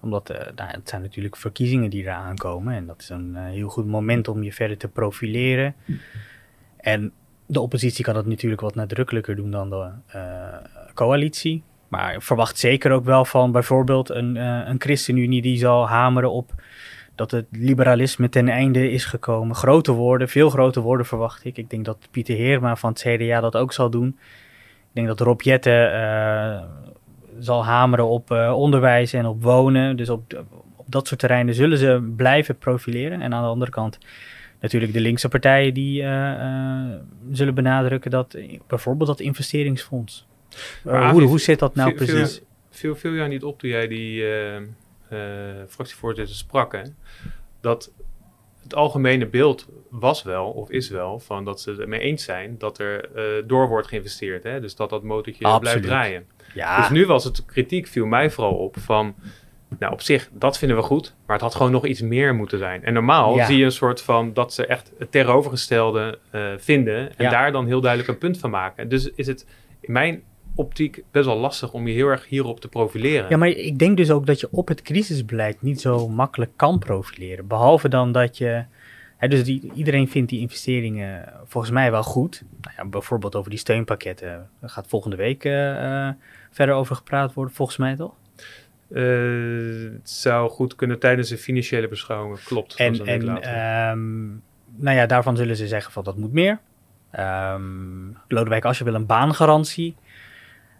[0.00, 2.74] Omdat eh, nou, het zijn natuurlijk verkiezingen die eraan komen.
[2.74, 5.74] En dat is een eh, heel goed moment om je verder te profileren.
[6.76, 7.12] En
[7.46, 10.22] de oppositie kan dat natuurlijk wat nadrukkelijker doen dan de eh,
[10.94, 11.62] coalitie.
[11.88, 16.52] Maar verwacht zeker ook wel van bijvoorbeeld een, eh een ChristenUnie die zal hameren op
[17.14, 19.56] dat het liberalisme ten einde is gekomen.
[19.56, 21.58] Grote woorden, veel grote woorden verwacht ik.
[21.58, 24.08] Ik denk dat Pieter Heerma van het CDA dat ook zal doen.
[24.78, 26.62] Ik denk dat Rob Jette eh,
[27.38, 29.96] zal hameren op eh, onderwijs en op wonen.
[29.96, 30.44] Dus op,
[30.76, 33.20] op dat soort terreinen zullen ze blijven profileren.
[33.20, 33.98] En aan de andere kant
[34.60, 36.84] natuurlijk de linkse partijen die eh,
[37.30, 40.26] zullen benadrukken dat bijvoorbeeld dat investeringsfonds.
[40.84, 42.42] Maar hoe, hoe zit dat nou precies?
[42.70, 44.24] Viel, viel jou niet op toen jij die
[45.68, 46.82] fractievoorzitter sprak, hè?
[47.60, 47.92] Dat
[48.62, 52.54] het algemene beeld was wel, of is wel, van dat ze het ermee eens zijn
[52.58, 54.42] dat er eh, door wordt geïnvesteerd.
[54.42, 54.60] Hè?
[54.60, 56.26] Dus dat dat motortje blijft draaien.
[56.54, 59.14] Ja, Dus nu was het kritiek, viel mij vooral op van.
[59.78, 62.58] Nou, op zich, dat vinden we goed, maar het had gewoon nog iets meer moeten
[62.58, 62.84] zijn.
[62.84, 63.46] En normaal Ja.
[63.46, 67.30] zie je een soort van dat ze echt het tegenovergestelde eh, vinden en Ja.
[67.30, 68.88] daar dan heel duidelijk een punt van maken.
[68.88, 69.46] Dus is het
[69.80, 70.22] in mijn
[70.54, 73.28] optiek best wel lastig om je heel erg hierop te profileren.
[73.28, 76.78] Ja, maar ik denk dus ook dat je op het crisisbeleid niet zo makkelijk kan
[76.78, 77.46] profileren.
[77.46, 78.64] Behalve dan dat je.
[79.16, 82.42] Hè, dus die, iedereen vindt die investeringen volgens mij wel goed.
[82.60, 84.48] Nou ja, bijvoorbeeld over die steunpakketten.
[84.60, 86.14] Daar gaat volgende week eh, eh,
[86.50, 88.14] verder over gepraat worden, volgens mij toch?
[88.92, 89.02] Eh,
[89.92, 92.74] het zou goed kunnen tijdens de financiële beschouwingen, klopt.
[92.74, 94.26] En, en ehm,
[94.76, 96.58] nou ja, daarvan zullen ze zeggen van dat moet meer.
[97.10, 99.96] Ehm Lodewijk Asscher wil een baangarantie.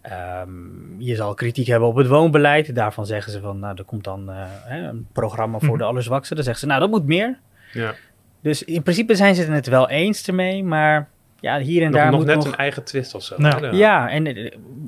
[0.09, 0.49] Ehm,
[0.97, 2.75] je zal kritiek hebben op het woonbeleid.
[2.75, 5.77] Daarvan zeggen ze van, nou, er komt dan eh, een programma voor Mhm.
[5.77, 6.35] de allerzwaksten.
[6.35, 7.39] Dan zeggen ze, nou, dat moet meer.
[7.73, 7.93] ja.
[8.41, 11.07] Dus in principe zijn ze het wel eens ermee, maar
[11.39, 12.45] ja, hier en nog, daar nog moet net nog...
[12.45, 13.35] een eigen twist of zo.
[13.37, 13.75] Nou?
[13.75, 14.45] Ja, en eh,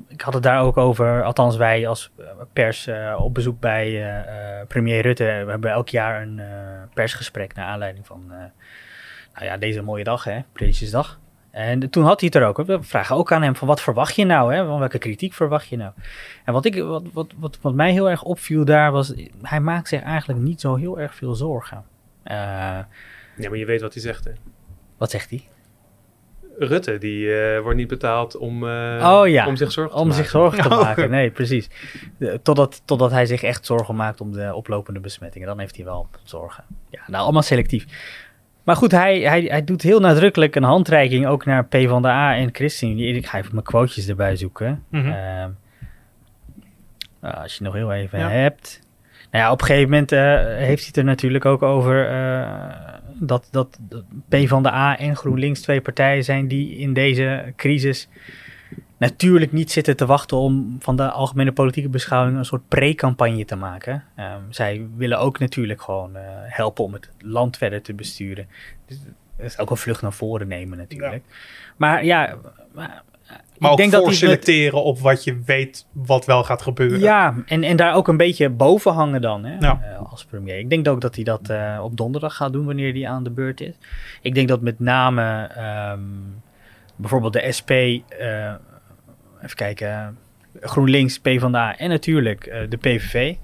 [0.08, 4.14] ik had het daar ook over, althans wij als eh, pers op bezoek bij
[4.68, 5.24] premier Rutte.
[5.24, 6.40] We hebben elk jaar een
[6.94, 8.22] persgesprek naar aanleiding van
[9.34, 11.18] nou ja, deze mooie dag, hè, Prinsjesdag.
[11.58, 12.66] En toen had hij het er ook.
[12.66, 14.54] We vragen ook aan hem van wat verwacht je nou?
[14.54, 14.66] Hè?
[14.66, 15.92] Van welke kritiek verwacht je nou?
[16.44, 19.88] En wat, ik, wat, wat, wat, wat mij heel erg opviel daar was, hij maakt
[19.88, 21.84] zich eigenlijk niet zo heel erg veel zorgen.
[22.22, 22.34] Eh,
[23.36, 24.30] Ja, maar je weet wat hij zegt, hè?
[24.98, 25.44] wat zegt hij?
[26.58, 30.08] Rutte, die eh, wordt niet betaald om, eh, Oh ja, om zich zorgen te Om
[30.08, 30.22] maken.
[30.24, 30.82] zich zorgen te Oh.
[30.82, 31.68] maken, nee, precies.
[32.18, 35.48] De- Totdat, totdat hij zich echt zorgen maakt om de oplopende besmettingen.
[35.48, 36.64] Dan heeft hij wel zorgen.
[36.90, 37.84] Ja, nou, allemaal selectief.
[38.68, 43.14] Maar goed, hij, hij, hij doet heel nadrukkelijk een handreiking ook naar PvdA en ChristenUnie.
[43.14, 44.84] Ik ga even mijn quotejes erbij zoeken.
[44.88, 45.06] Mhm.
[45.06, 45.50] Ehm,
[47.20, 48.28] nou, als je nog heel even Ja.
[48.28, 48.80] hebt.
[49.30, 52.50] Nou ja, op een gegeven moment eh, heeft hij het er natuurlijk ook over eh,
[53.14, 58.08] dat, dat, dat PvdA en GroenLinks twee partijen zijn die in deze crisis
[58.98, 63.56] natuurlijk niet zitten te wachten om van de algemene politieke beschouwing een soort pre-campagne te
[63.56, 64.04] maken.
[64.16, 68.48] Ehm, zij willen ook natuurlijk gewoon eh, helpen om het land verder te besturen.
[68.86, 68.98] Dus
[69.36, 71.22] dat is ook een vlucht naar voren nemen natuurlijk.
[71.76, 72.34] Maar ja,
[72.74, 73.02] maar,
[73.58, 73.86] Maar ook hij
[74.30, 76.98] met- op wat je weet wat wel gaat gebeuren.
[77.00, 79.80] ja, en, en daar ook een beetje boven hangen dan hè, Ja.
[79.82, 80.58] eh, als premier.
[80.58, 83.30] Ik denk ook dat hij dat eh, op donderdag gaat doen wanneer hij aan de
[83.30, 83.74] beurt is.
[84.22, 86.00] Ik denk dat met name ehm,
[86.96, 87.70] bijvoorbeeld de SP,
[89.42, 90.18] even kijken,
[90.60, 93.34] GroenLinks, PvdA en natuurlijk eh, de PVV,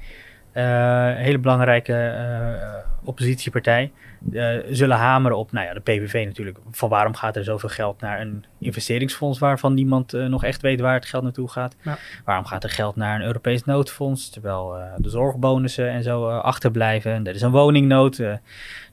[0.53, 0.65] eh,
[1.09, 3.93] een hele belangrijke eh, oppositiepartij,
[4.33, 6.59] eh, zullen hameren op, nou ja, de PVV natuurlijk.
[6.71, 10.81] Van waarom gaat er zoveel geld naar een investeringsfonds waarvan niemand eh, nog echt weet
[10.81, 11.77] waar het geld naartoe gaat?
[11.83, 11.99] Ja.
[12.25, 16.39] Waarom gaat er geld naar een Europees noodfonds, terwijl eh, de zorgbonussen en zo eh,
[16.41, 17.13] achterblijven?
[17.13, 18.33] En Er is een woningnood, eh,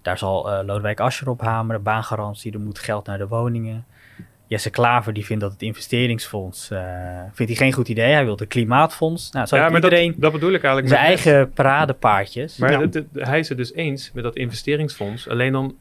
[0.01, 3.85] daar zal eh, Lodewijk Asscher op hameren, baangarantie, er moet geld naar de woningen.
[4.51, 6.79] Jesse Klaver die vindt dat het investeringsfonds, eh,
[7.33, 8.11] vindt hij geen goed idee.
[8.13, 9.31] Hij wil het klimaatfonds.
[9.31, 10.87] Nou, zo Ja, maar iedereen dat, dat bedoel ik eigenlijk.
[10.93, 12.57] zijn eigen paradepaardjes.
[12.57, 15.29] Maar hij is het dus eens met dat investeringsfonds.
[15.29, 15.75] Alleen dan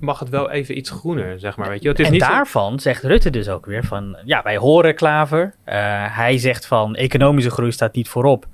[0.00, 1.68] mag het wel even iets groener, zeg maar.
[1.68, 1.88] Weet je?
[1.88, 4.94] Het is en niet zo- daarvan zegt Rutte dus ook weer van, ja, wij horen
[4.94, 5.54] Klaver.
[5.64, 5.76] Eh,
[6.16, 8.46] hij zegt van, economische groei staat niet voorop.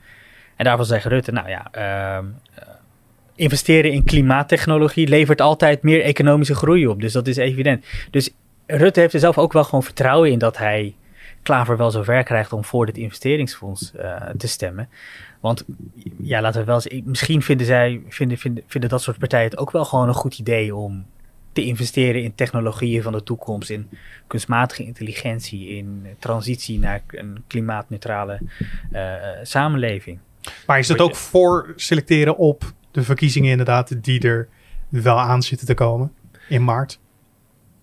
[0.57, 2.63] En daarvan zegt Rutte, nou ja, ehm, eh,
[3.35, 7.01] investeren in klimaattechnologie levert altijd meer economische groei op.
[7.01, 7.85] Dus dat is evident.
[8.11, 8.31] Dus
[8.71, 10.95] Rutte heeft er zelf ook wel gewoon vertrouwen in dat hij
[11.43, 14.89] Klaver wel zover krijgt om voor dit investeringsfonds uh, te stemmen.
[15.41, 15.65] Want
[16.19, 19.59] ja, laten we wel eens, misschien vinden zij, vinden, vinden, vinden dat soort partijen het
[19.59, 21.07] ook wel gewoon een goed idee om
[21.53, 23.89] te investeren in technologieën van de toekomst, in
[24.27, 28.39] kunstmatige intelligentie, in transitie naar een klimaatneutrale
[28.93, 30.19] uh, samenleving.
[30.67, 34.49] Maar is het ook voor selecteren op de verkiezingen inderdaad die er
[34.89, 36.13] wel aan zitten te komen
[36.49, 36.99] in maart?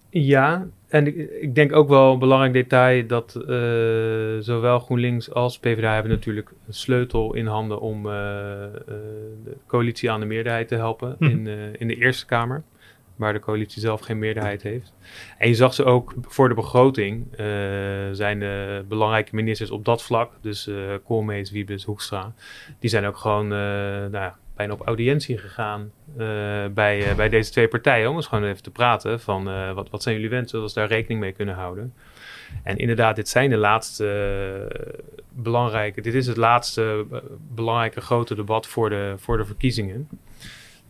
[0.10, 3.46] Ja, en ik, ik, denk ook wel een belangrijk detail dat uh,
[4.40, 8.12] zowel GroenLinks als PvdA hebben natuurlijk een sleutel in handen om uh,
[9.44, 11.24] de coalitie aan de meerderheid te helpen hm.
[11.24, 12.64] in, in de Eerste Kamer
[13.16, 14.94] waar de coalitie zelf geen meerderheid heeft.
[15.38, 17.28] En je zag ze ook voor de begroting,
[18.12, 20.70] zijn de belangrijke ministers op dat vlak, dus
[21.04, 22.34] Koolmees, Wiebes, Hoekstra,
[22.80, 25.92] die zijn ook gewoon nou ja, bijna op audiëntie gegaan
[26.74, 30.16] bij, bij deze twee partijen, om eens gewoon even te praten van wat, wat zijn
[30.16, 31.94] jullie wensen, zodat daar rekening mee kunnen houden.
[32.64, 34.68] En inderdaad, dit zijn de laatste
[35.30, 37.06] belangrijke, dit is het laatste
[37.56, 40.08] belangrijke grote debat voor de, voor de verkiezingen.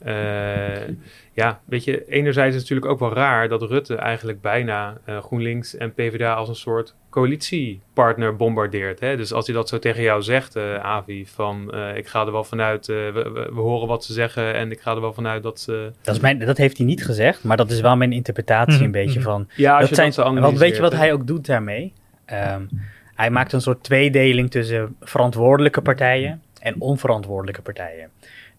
[0.06, 0.88] Uh,
[1.34, 5.18] ja, weet je, enerzijds is het natuurlijk ook wel raar dat Rutte eigenlijk bijna uh,
[5.18, 9.00] GroenLinks en PvdA als een soort coalitiepartner bombardeert.
[9.00, 9.18] Hè?
[9.18, 12.44] Dus als hij dat zo tegen jou zegt, uh, Avi, van ik ga er wel
[12.44, 15.60] vanuit, we, we, we, horen wat ze zeggen en ik ga er wel vanuit dat
[15.60, 15.92] ze...
[16.02, 18.92] Dat, is mijn, dat heeft hij niet gezegd, maar dat is wel mijn interpretatie een
[18.92, 19.30] beetje mhm.
[19.30, 19.48] van...
[19.56, 21.94] Ja, als dat je zijn, Want weet je wat hij ook doet daarmee?
[22.34, 22.70] Um,
[23.16, 28.10] hij maakt een soort tweedeling tussen verantwoordelijke partijen en onverantwoordelijke partijen.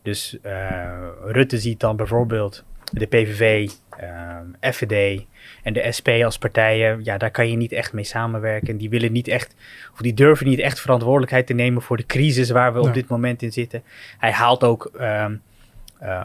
[0.06, 3.70] Dus uh, Rutte ziet dan bijvoorbeeld de PVV,
[4.02, 5.24] uh, FVD
[5.62, 7.00] en de SP als partijen.
[7.04, 8.76] Ja, daar kan je niet echt mee samenwerken.
[8.76, 9.54] Die willen niet echt,
[9.92, 13.08] of die durven niet echt verantwoordelijkheid te nemen voor de crisis waar we op dit
[13.08, 13.82] moment in zitten.
[14.18, 15.26] Hij haalt ook uh,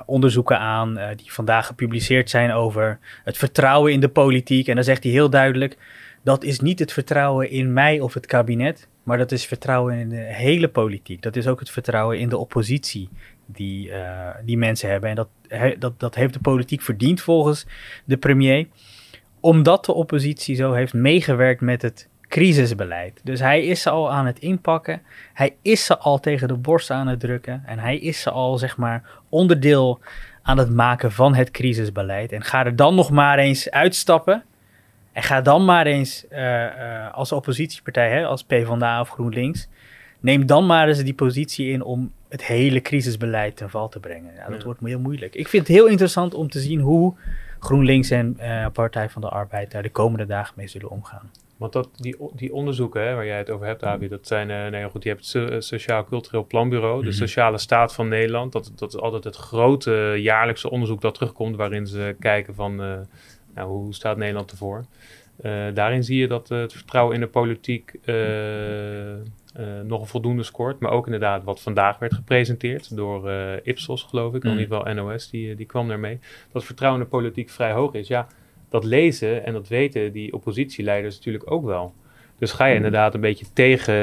[0.05, 4.67] onderzoeken aan uh, die vandaag gepubliceerd zijn over het vertrouwen in de politiek.
[4.67, 5.77] En dan zegt hij heel duidelijk:
[6.23, 8.89] dat is niet het vertrouwen in mij of het kabinet.
[9.03, 11.21] Maar dat is vertrouwen in de hele politiek.
[11.21, 13.09] Dat is ook het vertrouwen in de oppositie
[13.53, 15.09] die, uh, die mensen hebben.
[15.09, 15.29] En dat,
[15.79, 17.65] dat, dat heeft de politiek verdiend volgens
[18.05, 18.67] de premier.
[19.39, 23.19] Omdat de oppositie zo heeft meegewerkt met het crisisbeleid.
[23.23, 25.01] Dus hij is ze al aan het inpakken.
[25.33, 27.63] Hij is ze al tegen de borst aan het drukken.
[27.65, 29.99] En hij is ze al, zeg maar, onderdeel
[30.41, 32.31] aan het maken van het crisisbeleid.
[32.31, 34.43] En ga er dan nog maar eens uitstappen.
[35.11, 39.67] En ga dan maar eens uh, uh, als oppositiepartij, hè, als PvdA of GroenLinks,
[40.19, 44.33] neem dan maar eens die positie in om het hele crisisbeleid ten val te brengen.
[44.35, 44.65] Ja, dat ja.
[44.65, 45.35] wordt heel moeilijk.
[45.35, 47.13] Ik vind het heel interessant om te zien hoe
[47.59, 51.31] GroenLinks en uh, Partij van de Arbeid daar de komende dagen mee zullen omgaan.
[51.57, 54.67] Want dat, die, die onderzoeken hè, waar jij het over hebt, Avi, dat zijn, uh,
[54.67, 57.09] nee goed, je hebt het Sociaal Cultureel Planbureau, mm -hmm.
[57.09, 58.51] de sociale staat van Nederland.
[58.51, 62.97] Dat, dat is altijd het grote jaarlijkse onderzoek dat terugkomt, waarin ze kijken van, uh,
[63.55, 64.85] nou, hoe staat Nederland ervoor?
[65.41, 68.15] Uh, daarin zie je dat het vertrouwen in de politiek uh,
[69.83, 70.79] nog een voldoende scoort.
[70.79, 74.43] Maar ook inderdaad wat vandaag werd gepresenteerd door uh, Ipsos, geloof ik.
[74.43, 74.51] Mm.
[74.51, 76.19] In ieder geval NOS, die, die kwam daarmee.
[76.51, 78.07] Dat vertrouwen in de politiek vrij hoog is.
[78.07, 78.27] Ja,
[78.69, 81.93] dat lezen en dat weten die oppositieleiders natuurlijk ook wel.
[82.37, 83.93] Dus ga je inderdaad een beetje tegen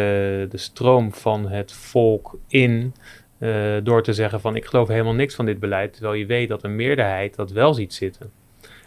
[0.51, 2.95] de stroom van het volk in...
[3.39, 5.93] Uh, door te zeggen van ik geloof helemaal niks van dit beleid.
[5.93, 8.31] Terwijl je weet dat een meerderheid dat wel ziet zitten.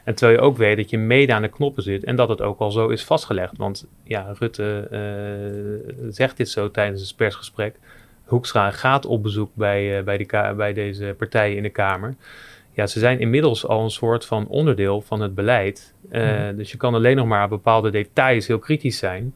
[0.04, 2.42] En terwijl je ook weet dat je mede aan de knoppen zit en dat het
[2.42, 3.58] ook al zo is vastgelegd.
[3.58, 7.76] Want ja, Rutte uh, zegt dit zo tijdens het persgesprek.
[8.26, 12.16] Hoekstra gaat op bezoek bij, uh, bij, de bij deze partijen in de Kamer.
[12.74, 15.94] Ja, ze zijn inmiddels al een soort van onderdeel van het beleid.
[16.12, 16.58] Uh, mm.
[16.58, 19.34] Dus je kan alleen nog maar bepaalde details heel kritisch zijn.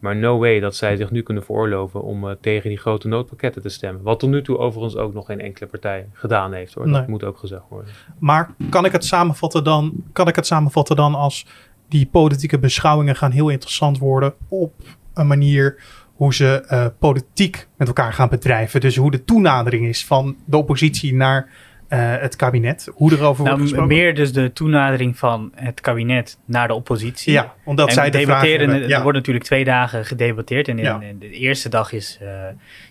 [0.00, 3.62] Maar no way dat zij zich nu kunnen veroorloven om uh, tegen die grote noodpakketten
[3.62, 4.02] te stemmen.
[4.02, 6.84] Wat tot nu toe overigens ook nog geen enkele partij gedaan heeft hoor.
[6.84, 6.94] Nee.
[6.94, 7.92] Dat moet ook gezegd worden.
[8.18, 11.46] Maar kan ik het samenvatten dan, kan ik het samenvatten dan als
[11.88, 14.72] die politieke beschouwingen gaan heel interessant worden op
[15.14, 15.82] een manier
[16.14, 18.80] hoe ze uh, politiek met elkaar gaan bedrijven.
[18.80, 21.48] Dus hoe de toenadering is van de oppositie naar
[21.96, 23.96] het kabinet, hoe erover nou, wordt gesproken?
[23.96, 27.32] Meer dus de toenadering van het kabinet naar de oppositie.
[27.32, 28.68] Ja, omdat en zij debatteren.
[28.68, 28.96] De ja.
[28.96, 30.68] Er wordt natuurlijk twee dagen gedebatteerd.
[30.68, 31.00] En in, ja.
[31.18, 32.28] de eerste dag is, uh,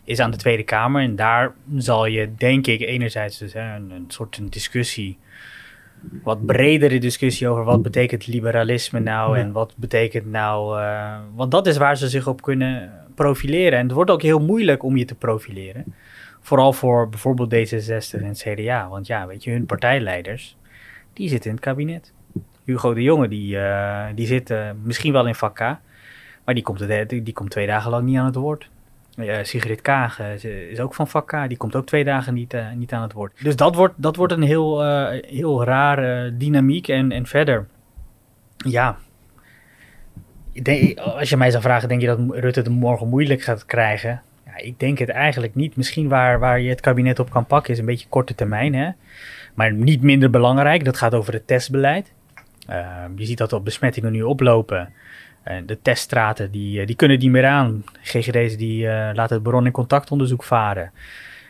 [0.04, 1.02] is aan de Tweede Kamer.
[1.02, 5.18] En daar zal je, denk ik, enerzijds dus hè, een, een soort een discussie
[6.24, 9.44] wat bredere discussie over wat betekent liberalisme nou ja.
[9.44, 10.80] en wat betekent nou.
[10.82, 13.80] Uh, want dat is waar ze zich op kunnen profileren.
[13.80, 15.94] En het wordt ook heel moeilijk om je te profileren.
[16.42, 18.90] Vooral voor bijvoorbeeld D66 en CDA.
[18.90, 20.58] Want ja, weet je, hun partijleiders,
[21.14, 22.14] die zitten in het kabinet.
[22.64, 25.60] Hugo de Jonge, die, uh, die zit uh, misschien wel in vak K.
[26.46, 28.70] Maar die komt, die komt twee dagen lang niet aan het woord.
[29.42, 31.48] Sigrid Kaag eh, is ook van vak K.
[31.48, 33.34] Die komt ook twee dagen niet, eh, niet aan het woord.
[33.44, 36.88] Dus dat wordt, dat wordt een heel, eh, heel rare dynamiek.
[36.88, 37.68] En, en verder,
[38.58, 38.98] ja.
[40.96, 44.22] Als je mij zou vragen, denk je dat Rutte het morgen moeilijk gaat krijgen?
[44.60, 45.76] Ja, ik denk het eigenlijk niet.
[45.76, 48.74] Misschien waar, waar je het kabinet op kan pakken is een beetje korte termijn.
[48.74, 48.90] Hè?
[49.54, 50.86] Maar niet minder belangrijk.
[50.86, 52.14] Dat gaat over het testbeleid.
[52.70, 54.94] Uh, je ziet dat de besmettingen nu oplopen.
[55.48, 57.84] Uh, de teststraten die, die kunnen niet meer aan.
[58.02, 60.92] GGD's die uh, laten het bron- en contactonderzoek varen.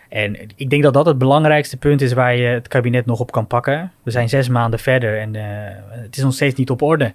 [0.09, 3.31] En ik denk dat dat het belangrijkste punt is waar je het kabinet nog op
[3.31, 3.91] kan pakken.
[4.03, 5.43] We zijn zes maanden verder en uh,
[5.89, 7.13] het is nog steeds niet op orde.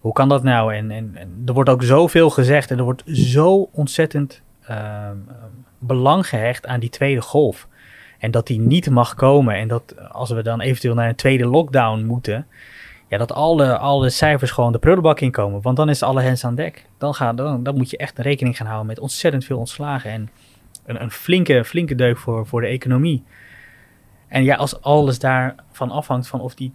[0.00, 0.74] Hoe kan dat nou?
[0.74, 1.16] En, en
[1.46, 4.42] er wordt ook zoveel gezegd en er wordt zo ontzettend
[4.72, 5.10] uh,
[5.78, 7.68] belang gehecht aan die tweede golf.
[8.18, 9.54] En dat die niet mag komen.
[9.54, 12.46] En dat als we dan eventueel naar een tweede lockdown moeten.
[13.08, 15.62] Ja, dat alle, alle cijfers gewoon de prullenbak inkomen.
[15.62, 16.86] Want dan is alle hens aan dek.
[16.98, 20.10] Dan, gaat, dan, dan moet je echt rekening gaan houden met ontzettend veel ontslagen.
[20.10, 20.30] En
[20.84, 23.24] een, een flinke, flinke deuk voor, voor de economie.
[24.28, 26.72] En ja, als alles daarvan afhangt van of die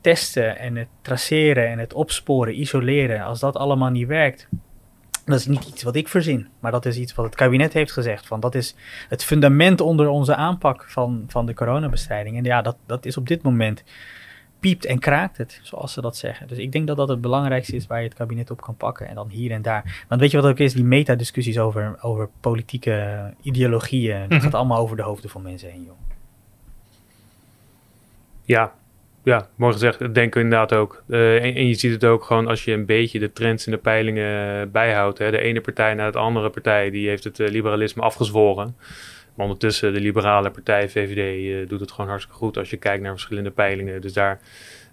[0.00, 4.48] testen en het traceren en het opsporen, isoleren, als dat allemaal niet werkt,
[5.30, 7.92] dat is niet iets wat ik verzin, maar dat is iets wat het kabinet heeft
[7.92, 8.26] gezegd.
[8.26, 8.74] Van dat is
[9.08, 12.36] het fundament onder onze aanpak van, van de coronabestrijding.
[12.36, 13.82] En ja, dat, dat is op dit moment
[14.60, 16.48] piept en kraakt het, zoals ze dat zeggen.
[16.48, 19.08] Dus ik denk dat dat het belangrijkste is waar je het kabinet op kan pakken.
[19.08, 20.04] En dan hier en daar.
[20.08, 20.72] Want weet je wat ook is?
[20.72, 24.20] Die metadiscussies over, over politieke ideologieën.
[24.20, 24.40] Dat Mhm.
[24.40, 25.96] gaat allemaal over de hoofden van mensen heen, joh.
[28.44, 28.72] Ja,
[29.22, 29.98] ja, mooi gezegd.
[29.98, 31.02] Dat denken we inderdaad ook.
[31.08, 33.78] Uh, en, je ziet het ook gewoon als je een beetje de trends in de
[33.78, 35.18] peilingen bijhoudt.
[35.18, 35.30] Hè.
[35.30, 38.76] De ene partij naar de andere partij, die heeft het uh, liberalisme afgezworen.
[39.34, 43.12] Maar ondertussen, de liberale partij, VVD, doet het gewoon hartstikke goed als je kijkt naar
[43.12, 44.00] verschillende peilingen.
[44.00, 44.40] Dus daar,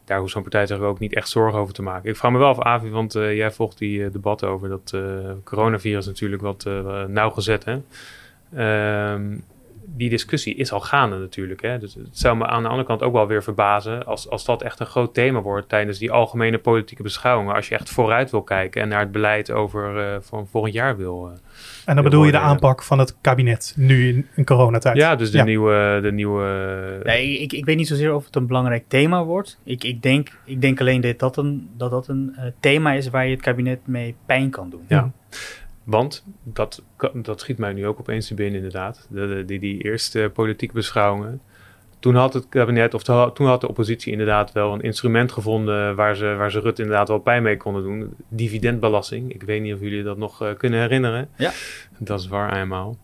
[0.05, 2.09] daar hoeft zo'n partij zich ook niet echt zorgen over te maken.
[2.09, 4.97] Ik vraag me wel af, Avi, want jij volgt die uh, debatten over dat
[5.43, 6.65] coronavirus natuurlijk wat
[7.07, 7.65] nauwgezet.
[7.65, 7.79] Hè?
[9.13, 9.43] Um,
[9.95, 11.61] die discussie is al gaande natuurlijk.
[11.61, 11.79] Hè?
[11.79, 14.61] Dus het zou me aan de andere kant ook wel weer verbazen als, als dat
[14.61, 17.55] echt een groot thema wordt tijdens die algemene politieke beschouwingen.
[17.55, 20.97] Als je echt vooruit wil kijken en naar het beleid over uh, van volgend jaar
[20.97, 21.27] wil.
[21.27, 21.37] Uh,
[21.85, 24.97] en dan bedoel je de aanpak van het kabinet nu in, in coronatijd?
[24.97, 25.43] Ja, dus de ja.
[25.43, 25.99] nieuwe...
[26.01, 29.59] De nieuwe nee, ik, ik weet niet zozeer of het een belangrijk thema wordt.
[29.63, 33.09] Ik, ik, denk, ik denk alleen dat dat een, dat dat een uh, thema is
[33.09, 34.85] waar je het kabinet mee pijn kan doen.
[34.87, 35.11] Ja.
[35.87, 39.07] Want dat, dat schiet mij nu ook opeens binnen, inderdaad.
[39.09, 41.41] De, de, die, die eerste politieke beschouwingen.
[41.99, 46.15] Toen had het kabinet, of toen had de oppositie inderdaad wel een instrument gevonden waar
[46.15, 48.15] ze, waar ze Rutte inderdaad wel pijn mee konden doen.
[48.29, 49.33] Dividendbelasting.
[49.33, 51.29] Ik weet niet of jullie dat nog uh, kunnen herinneren.
[51.37, 51.51] Ja.
[51.97, 52.97] Dat is waar eenmaal.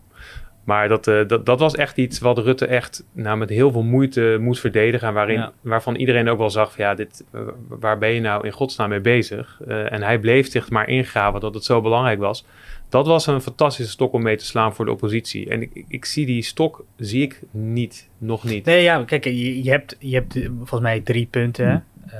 [0.64, 3.82] Maar dat, uh, dat, dat was echt iets wat Rutte echt nou, met heel veel
[3.82, 5.08] moeite moest verdedigen.
[5.08, 5.52] En waarin, Ja.
[5.60, 8.88] waarvan iedereen ook wel zag van ja, dit, uh, waar ben je nou in godsnaam
[8.88, 9.60] mee bezig?
[9.68, 12.44] Uh, en hij bleef zich maar ingraven dat het zo belangrijk was.
[12.88, 15.48] Dat was een fantastische stok om mee te slaan voor de oppositie.
[15.48, 18.64] En ik, ik, ik zie die stok, zie ik niet, nog niet.
[18.64, 21.84] Nee, ja, kijk, je, je, hebt, je hebt eh, volgens mij drie punten.
[22.08, 22.16] Hm.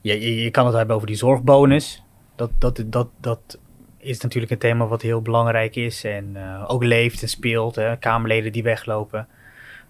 [0.00, 2.02] Je, je, je, kan het hebben over die zorgbonus.
[2.36, 3.58] Dat, dat, dat, dat
[4.04, 7.74] is natuurlijk een thema wat heel belangrijk is en uh, ook leeft en speelt.
[7.74, 7.96] Hè?
[7.96, 9.28] Kamerleden die weglopen.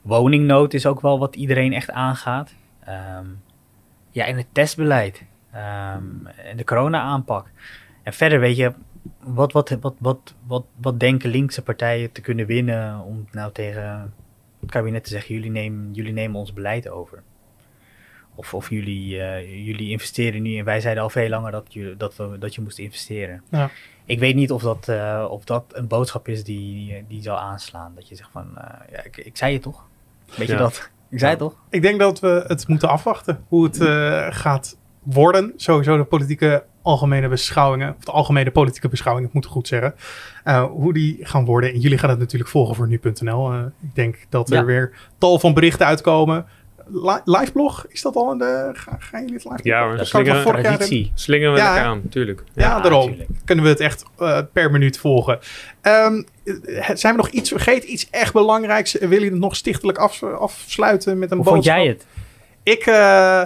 [0.02, 2.54] Woningnood is ook wel wat iedereen echt aangaat.
[2.88, 3.42] Um,
[4.10, 5.24] ja, en het testbeleid.
[5.54, 7.50] Um, en de corona-aanpak.
[8.02, 8.72] En verder weet je,
[9.20, 14.14] wat, wat, wat, wat, wat, wat denken linkse partijen te kunnen winnen om nou tegen
[14.60, 17.22] het kabinet te zeggen, jullie nemen, jullie nemen ons beleid over.
[18.34, 21.94] Of, of jullie, uh, jullie investeren nu en wij zeiden al veel langer dat je,
[21.98, 23.42] dat we, dat je moest investeren.
[23.50, 23.70] Ja.
[24.04, 27.92] Ik weet niet of dat, uh, of dat een boodschap is die, die zal aanslaan.
[27.94, 29.84] Dat je zegt van, uh, ja, ik, ik zei het toch?
[30.36, 30.52] Weet ja.
[30.52, 30.90] je dat?
[31.10, 31.56] Ik zei het toch?
[31.70, 33.76] Ik denk dat we het moeten afwachten hoe het
[34.34, 35.52] gaat worden.
[35.56, 39.94] Sowieso de politieke algemene beschouwingen, of de algemene politieke beschouwingen, ik moet het goed zeggen,
[40.44, 41.72] uh, hoe die gaan worden.
[41.72, 43.52] En jullie gaan het natuurlijk volgen voor nu.nl.
[43.52, 44.64] Uh, ik denk dat er ja.
[44.64, 46.46] weer tal van berichten uitkomen.
[46.86, 48.70] Li live blog, is dat al in de...
[48.72, 50.06] Ga, gaan jullie het live Ja, hoor.
[50.06, 51.10] Slingeren, in...
[51.14, 52.42] slingeren we ja, aan, natuurlijk.
[52.54, 53.30] Ja, ja daarom tuurlijk.
[53.44, 55.38] kunnen we het echt uh, per minuut volgen.
[55.82, 56.26] Um,
[56.94, 57.92] zijn we nog iets vergeten?
[57.92, 58.92] Iets echt belangrijks?
[58.92, 61.74] Willen jullie het nog stichtelijk af, afsluiten met een Hoe boodschap?
[61.74, 62.06] vond jij het?
[62.62, 62.86] Ik...
[62.86, 63.42] uh,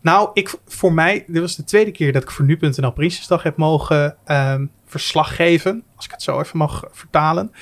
[0.00, 3.56] nou, ik, voor mij, dit was de tweede keer dat ik voor nu.nl Prinsjesdag heb
[3.56, 5.84] mogen um, verslag geven.
[5.96, 7.52] Als ik het zo even mag vertalen.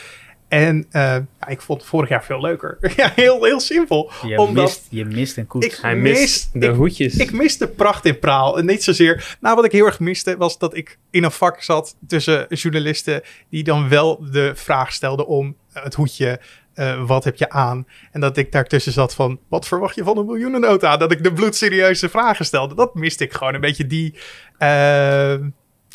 [0.49, 2.79] En uh, ja, ik vond het vorig jaar veel leuker.
[2.97, 4.11] ja, heel, heel simpel.
[4.27, 5.67] Je, omdat mist, je mist een koets.
[5.67, 7.17] Ik Hij mist de ik, hoedjes.
[7.17, 8.59] Ik miste pracht in praal.
[8.59, 9.37] En niet zozeer...
[9.41, 13.23] Nou, wat ik heel erg miste was dat ik in een vak zat tussen journalisten...
[13.51, 16.41] die dan wel de vraag stelden om het hoedje...
[16.75, 17.87] Uh, wat heb je aan?
[18.13, 20.97] En dat ik daartussen zat van, wat verwacht je van een miljoenennota?
[20.97, 22.75] Dat ik de bloedserieuze vragen stelde.
[22.75, 24.15] Dat miste ik gewoon een beetje die,
[24.59, 25.35] uh,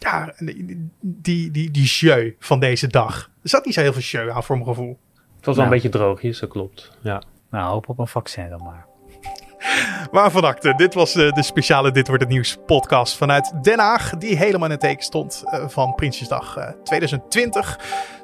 [0.02, 3.30] ja, die, die, die, die jeu van deze dag.
[3.43, 4.99] Er zat niet zo heel veel jeu aan voor mijn gevoel.
[5.36, 6.91] Het was wel een beetje droogjes, dat klopt.
[7.02, 7.22] Ja.
[7.49, 8.86] Nou, hoop op een vaccin dan maar.
[10.12, 13.80] Maar van acte, dit was de, de speciale Dit Wordt Het Nieuws podcast vanuit Den
[13.80, 14.18] Haag.
[14.18, 17.80] Die helemaal in het teken stond uh, van Prinsjesdag uh, 2020.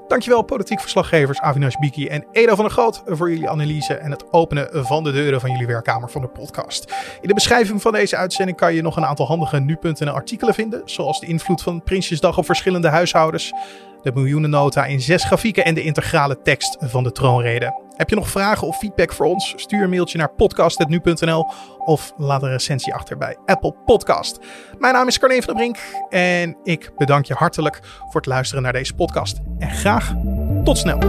[0.08, 4.34] Dankjewel politiek verslaggevers Avinash Biki en Eda van der Groot voor jullie analyse en het
[4.34, 6.94] openen van de deuren van jullie werkkamer van de podcast.
[7.22, 10.82] In de beschrijving van deze uitzending kan je nog een aantal handige nu.nl artikelen vinden,
[10.86, 13.54] zoals de invloed van Prinsjesdag op verschillende huishoudens,
[14.02, 17.86] de miljoenennota in zes grafieken en de integrale tekst van de troonrede.
[17.96, 19.54] Heb je nog vragen of feedback voor ons?
[19.56, 24.40] Stuur een mailtje naar podcast.nu.nl of laat een recensie achter bij Apple Podcast.
[24.80, 25.78] Mijn naam is Carne van der Brink
[26.10, 29.40] en ik bedank je hartelijk voor het luisteren naar deze podcast.
[29.60, 30.14] En graag
[30.64, 31.00] tot snel.